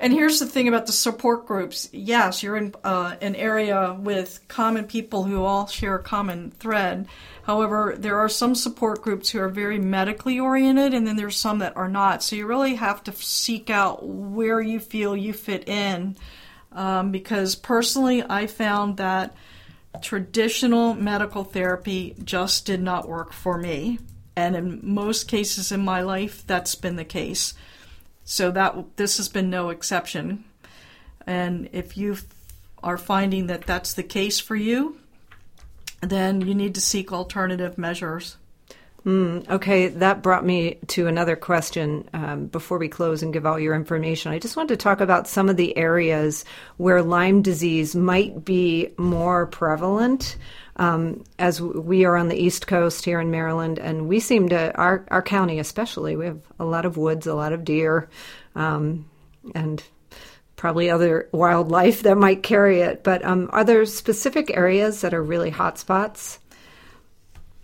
[0.00, 1.90] and here's the thing about the support groups.
[1.92, 7.06] Yes, you're in uh, an area with common people who all share a common thread
[7.46, 11.58] However, there are some support groups who are very medically oriented, and then there's some
[11.58, 12.22] that are not.
[12.22, 16.16] So you really have to seek out where you feel you fit in.
[16.72, 19.36] Um, because personally, I found that
[20.00, 23.98] traditional medical therapy just did not work for me.
[24.34, 27.54] And in most cases in my life, that's been the case.
[28.24, 30.44] So that this has been no exception.
[31.26, 32.16] And if you
[32.82, 34.98] are finding that that's the case for you,
[36.10, 38.36] then you need to seek alternative measures.
[39.04, 43.60] Mm, okay, that brought me to another question um, before we close and give all
[43.60, 44.32] your information.
[44.32, 46.46] I just wanted to talk about some of the areas
[46.78, 50.36] where Lyme disease might be more prevalent.
[50.76, 54.74] Um, as we are on the East Coast here in Maryland, and we seem to,
[54.74, 58.08] our, our county especially, we have a lot of woods, a lot of deer,
[58.56, 59.08] um,
[59.54, 59.84] and
[60.64, 63.04] probably other wildlife that might carry it.
[63.04, 66.38] But um, are there specific areas that are really hot spots?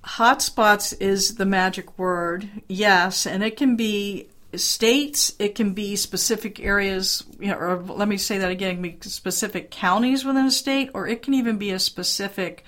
[0.05, 6.61] Hotspots is the magic word, yes, and it can be states, it can be specific
[6.61, 11.09] areas, you know, or let me say that again, specific counties within a state, or
[11.09, 12.67] it can even be a specific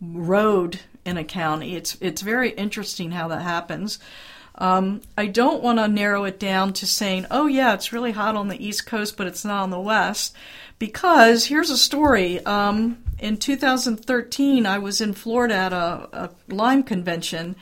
[0.00, 1.76] road in a county.
[1.76, 4.00] It's it's very interesting how that happens.
[4.58, 8.34] Um, I don't want to narrow it down to saying, oh, yeah, it's really hot
[8.36, 10.34] on the East Coast, but it's not on the West.
[10.78, 12.44] Because here's a story.
[12.44, 17.56] Um, in 2013, I was in Florida at a, a Lyme convention,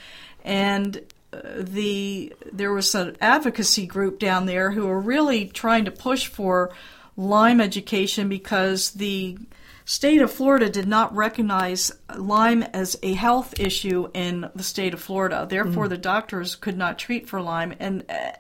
[0.44, 1.00] and
[1.32, 6.26] uh, the there was an advocacy group down there who were really trying to push
[6.26, 6.74] for
[7.16, 9.38] Lyme education because the
[9.86, 15.00] state of Florida did not recognize Lyme as a health issue in the state of
[15.00, 15.46] Florida.
[15.48, 15.90] Therefore, mm.
[15.90, 17.74] the doctors could not treat for Lyme.
[17.80, 18.32] And uh,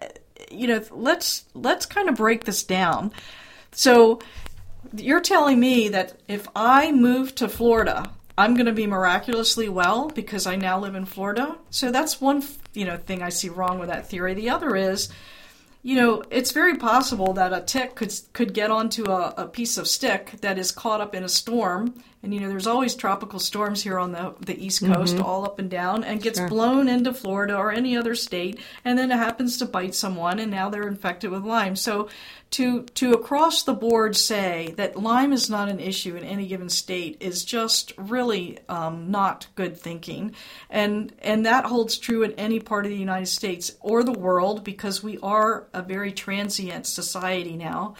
[0.50, 3.12] you know, let's let's kind of break this down.
[3.72, 4.20] So,
[4.94, 10.08] you're telling me that if I move to Florida, I'm going to be miraculously well
[10.08, 11.56] because I now live in Florida.
[11.70, 12.44] So that's one,
[12.74, 14.34] you know, thing I see wrong with that theory.
[14.34, 15.08] The other is
[15.86, 19.78] you know, it's very possible that a tick could could get onto a, a, piece
[19.78, 21.94] of stick that is caught up in a storm
[22.26, 25.60] and you know there's always tropical storms here on the the east coast all up
[25.60, 29.56] and down and gets blown into Florida or any other state and then it happens
[29.58, 31.76] to bite someone and now they're infected with Lyme.
[31.76, 32.08] So
[32.50, 36.68] to to across the board say that Lyme is not an issue in any given
[36.68, 40.34] state is just really um, not good thinking.
[40.68, 44.64] And and that holds true in any part of the United States or the world
[44.64, 47.94] because we are a very transient society now.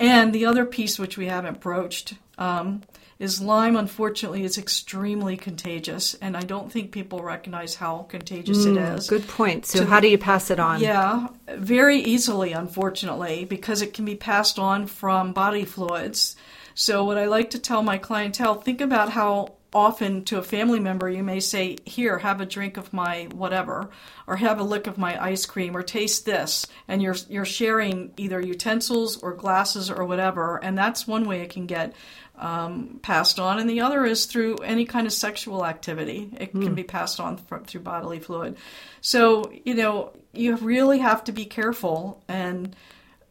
[0.00, 2.82] And the other piece which we haven't broached um,
[3.18, 8.72] is Lyme, unfortunately, is extremely contagious, and I don't think people recognize how contagious it
[8.72, 9.08] hmm, is.
[9.08, 9.66] Good point.
[9.66, 10.80] So, how do you pass it on?
[10.80, 16.36] Yeah, very easily, unfortunately, because it can be passed on from body fluids.
[16.74, 20.80] So, what I like to tell my clientele think about how often to a family
[20.80, 23.90] member you may say, Here, have a drink of my whatever,
[24.26, 26.66] or have a lick of my ice cream, or taste this.
[26.86, 31.50] And you're, you're sharing either utensils or glasses or whatever, and that's one way it
[31.50, 31.94] can get
[32.38, 36.30] um, passed on, and the other is through any kind of sexual activity.
[36.38, 38.56] It can be passed on fr- through bodily fluid.
[39.00, 42.74] So, you know, you really have to be careful and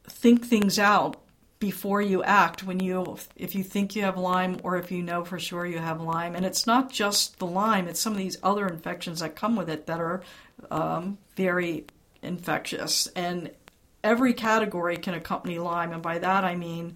[0.10, 1.18] think things out
[1.60, 5.26] before you act when you if you think you have lyme or if you know
[5.26, 6.36] for sure you have lyme.
[6.36, 9.70] And it's not just the lyme it's some of these other infections that come with
[9.70, 10.22] it that are
[10.70, 11.86] um, very
[12.22, 13.08] infectious.
[13.16, 13.50] And
[14.04, 15.94] every category can accompany lyme.
[15.94, 16.96] And by that i mean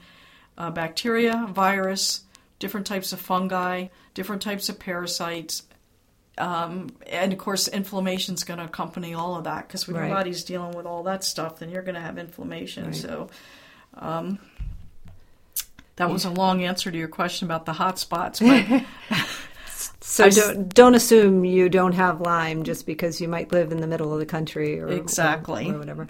[0.61, 2.21] uh, bacteria, virus,
[2.59, 5.63] different types of fungi, different types of parasites.
[6.37, 10.07] Um, and of course, inflammation is going to accompany all of that because when Right.
[10.07, 12.85] your body's dealing with all that stuff, then you're going to have inflammation.
[12.85, 12.95] Right.
[12.95, 13.29] So,
[13.95, 14.37] um,
[15.95, 18.65] that was a long answer to your question about the hot spots, but
[20.03, 23.87] So don't, don't assume you don't have Lyme just because you might live in the
[23.87, 25.69] middle of the country or Exactly.
[25.69, 26.07] or, or whatever.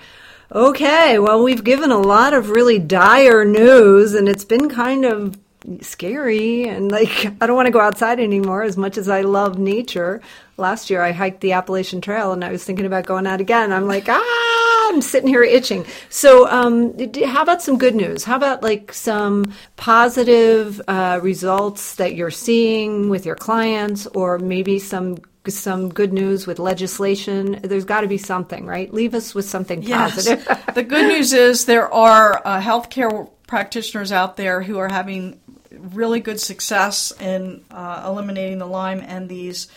[0.54, 5.38] Okay, well, we've given a lot of really dire news, and it's been kind of
[5.82, 6.68] scary.
[6.68, 10.22] And like, I don't want to go outside anymore as much as I love nature.
[10.58, 13.72] Last year, I hiked the Appalachian Trail, and I was thinking about going out again.
[13.72, 15.86] I'm like, ah, I'm sitting here itching.
[16.10, 16.94] So, um,
[17.26, 18.24] how about some good news?
[18.24, 24.80] How about like some positive uh, results that you're seeing with your clients, or maybe
[24.80, 25.18] some
[25.48, 27.60] some good news with legislation?
[27.64, 28.94] There's got to be something, right?
[28.94, 30.14] Leave us with something Yes.
[30.16, 30.66] positive.
[30.76, 35.40] the good news is there are uh, healthcare practitioners out there who are having
[35.72, 39.68] really good success in uh, eliminating the Lyme and these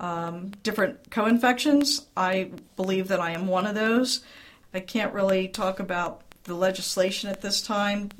[0.00, 2.06] um, different co-infections.
[2.16, 4.20] I believe that I am one of those.
[4.76, 8.10] I can't really talk about the legislation at this time.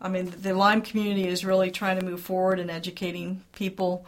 [0.00, 4.06] I mean, the Lyme community is really trying to move forward in educating people.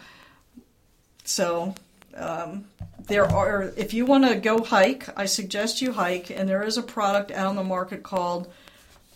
[1.24, 1.74] So
[2.16, 2.64] um,
[3.06, 6.76] there are, if you want to go hike, I suggest you hike, and there is
[6.76, 8.50] a product out on the market called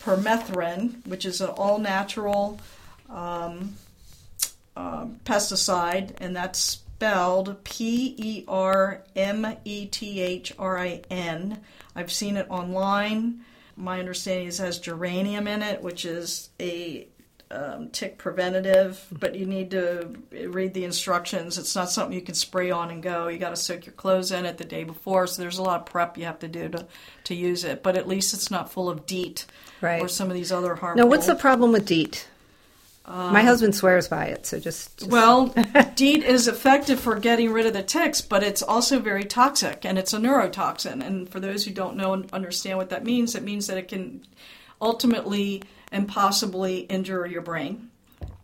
[0.00, 2.60] permethrin, which is an all natural
[3.08, 3.76] um,
[4.76, 11.58] um, pesticide, and that's spelled P E R M E T H R I N.
[11.96, 13.40] I've seen it online.
[13.74, 17.08] My understanding is it has geranium in it, which is a
[17.50, 20.14] um, tick preventative, but you need to
[20.48, 21.56] read the instructions.
[21.56, 23.28] It's not something you can spray on and go.
[23.28, 25.80] You got to soak your clothes in it the day before, so there's a lot
[25.80, 26.86] of prep you have to do to,
[27.24, 27.82] to use it.
[27.82, 29.46] But at least it's not full of DEET
[29.80, 30.02] Right.
[30.02, 31.02] or some of these other harmful.
[31.02, 32.28] Now, what's the problem with DEET?
[33.06, 35.52] My husband swears by it, so just, just- Well,
[35.96, 39.98] DEET is effective for getting rid of the ticks, but it's also very toxic, and
[39.98, 41.04] it's a neurotoxin.
[41.04, 43.88] And for those who don't know and understand what that means, it means that it
[43.88, 44.22] can
[44.80, 47.90] ultimately and possibly injure your brain.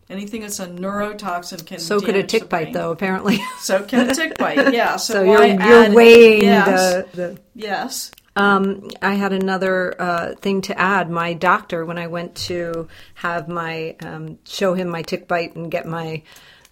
[0.09, 1.79] Anything that's a neurotoxin can.
[1.79, 2.91] so could a tick bite, though.
[2.91, 4.73] Apparently, So can a tick bite.
[4.73, 4.95] Yeah.
[4.97, 8.11] So, so you're you're weighing yes, the, the Yes.
[8.37, 11.09] Um, I had another uh, thing to add.
[11.09, 15.71] My doctor, when I went to have my um, show him my tick bite and
[15.71, 16.21] get my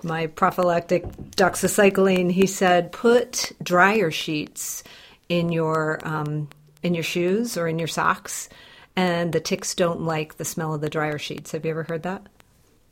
[0.03, 4.83] my prophylactic doxycycline, he said put dryer sheets
[5.27, 6.49] in your um,
[6.83, 8.47] in your shoes or in your socks,
[8.95, 11.51] and the ticks don't like the smell of the dryer sheets.
[11.53, 12.27] Have you ever heard that?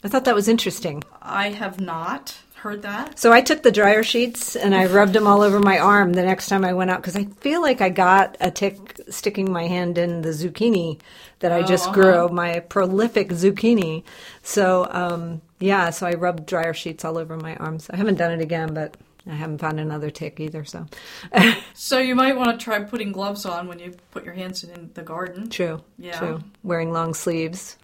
[0.04, 1.04] I thought that was interesting.
[1.22, 3.20] I have not heard that.
[3.20, 6.24] So I took the dryer sheets and I rubbed them all over my arm the
[6.24, 9.68] next time I went out because I feel like I got a tick sticking my
[9.68, 11.00] hand in the zucchini
[11.40, 14.04] that I just grew, my prolific zucchini.
[14.44, 17.90] So um, yeah, so I rubbed dryer sheets all over my arms.
[17.90, 18.96] I haven't done it again, but
[19.28, 20.64] I haven't found another tick either.
[20.64, 20.86] So
[21.74, 24.90] So you might want to try putting gloves on when you put your hands in
[24.94, 25.50] the garden.
[25.50, 26.18] true, Yeah.
[26.18, 26.40] true.
[26.64, 27.78] Wearing long sleeves,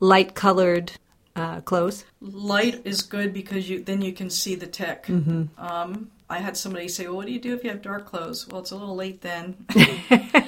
[0.00, 0.92] light colored
[1.38, 2.04] uh, clothes.
[2.20, 5.04] light is good because you then you can see the tick.
[5.06, 5.44] Mm-hmm.
[5.64, 8.46] Um, I had somebody say, "Well, what do you do if you have dark clothes?"
[8.48, 9.64] Well, it's a little late then.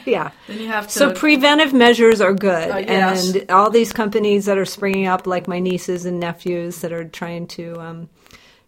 [0.05, 0.30] yeah.
[0.47, 0.93] then you have to.
[0.93, 3.34] So preventive measures are good, Uh, yes.
[3.34, 7.05] and all these companies that are springing up, like my nieces and nephews, that are
[7.05, 8.09] trying to, um,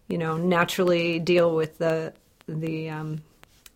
[0.07, 2.13] you know, naturally deal with the
[2.47, 3.21] the um,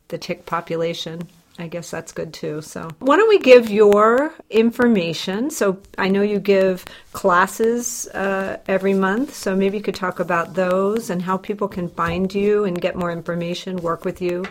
[0.08, 1.28] the tick population.
[1.60, 2.62] I guess that's good too.
[2.62, 5.50] So, why don't we give your information?
[5.50, 10.54] So, I know you give classes uh, every month, so maybe you could talk about
[10.54, 14.46] those and how people can find you and get more information, work with you.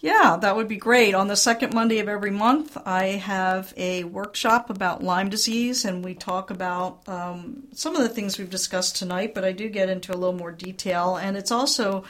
[0.00, 1.14] Yeah, that would be great.
[1.14, 6.04] On the second Monday of every month, I have a workshop about Lyme disease, and
[6.04, 9.88] we talk about um, some of the things we've discussed tonight, but I do get
[9.88, 12.04] into a little more detail, and it's also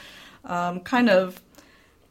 [0.45, 1.41] um, kind of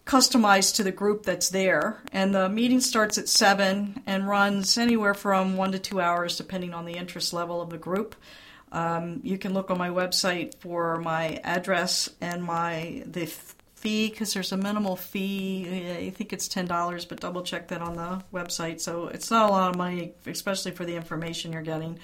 [0.09, 2.03] customized to the group that's there.
[2.13, 6.73] And the meeting starts at 7 and runs anywhere from one to two hours, depending
[6.73, 8.17] on the interest level of the group.
[8.73, 13.27] Um, you can look on my website for my address and my the
[13.77, 15.97] fee because there's a minimal fee.
[15.97, 18.81] I think it's ten dollars, but double check that on the website.
[18.81, 21.99] So it's not a lot of money, especially for the information you're getting.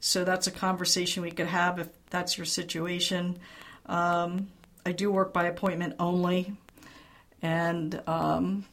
[0.00, 3.38] So that's a conversation we could have if that's your situation.
[3.86, 4.48] Um,
[4.84, 6.52] I do work by appointment only.
[7.42, 8.64] And um,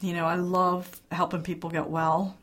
[0.00, 2.36] you know, I love helping people get well.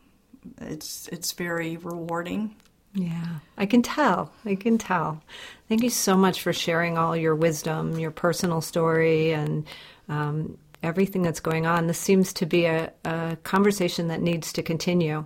[0.62, 2.56] It's it's very rewarding.
[2.94, 4.32] Yeah, I can tell.
[4.46, 5.22] I can tell.
[5.68, 9.66] Thank you so much for sharing all your wisdom, your personal story, and
[10.08, 11.88] um, everything that's going on.
[11.88, 15.26] This seems to be a, a conversation that needs to continue.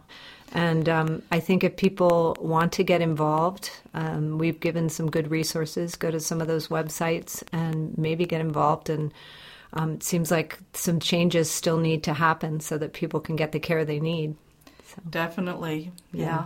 [0.52, 5.30] And um, I think if people want to get involved, um, we've given some good
[5.30, 5.96] resources.
[5.96, 8.90] Go to some of those websites and maybe get involved.
[8.90, 9.14] And
[9.74, 13.52] um, it seems like some changes still need to happen so that people can get
[13.52, 14.36] the care they need.
[14.88, 15.92] So, Definitely.
[16.12, 16.46] Yeah.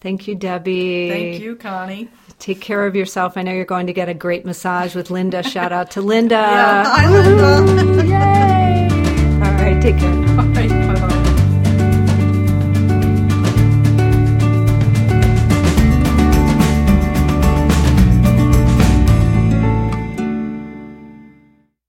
[0.00, 1.08] thank you, Debbie.
[1.08, 2.08] Thank you, Connie.
[2.38, 3.36] Take care of yourself.
[3.36, 5.42] I know you're going to get a great massage with Linda.
[5.42, 6.36] Shout out to Linda.
[6.38, 6.84] Yeah.
[6.84, 8.06] Hi, Linda.
[8.06, 8.88] Yay!
[9.44, 10.54] All right, take care.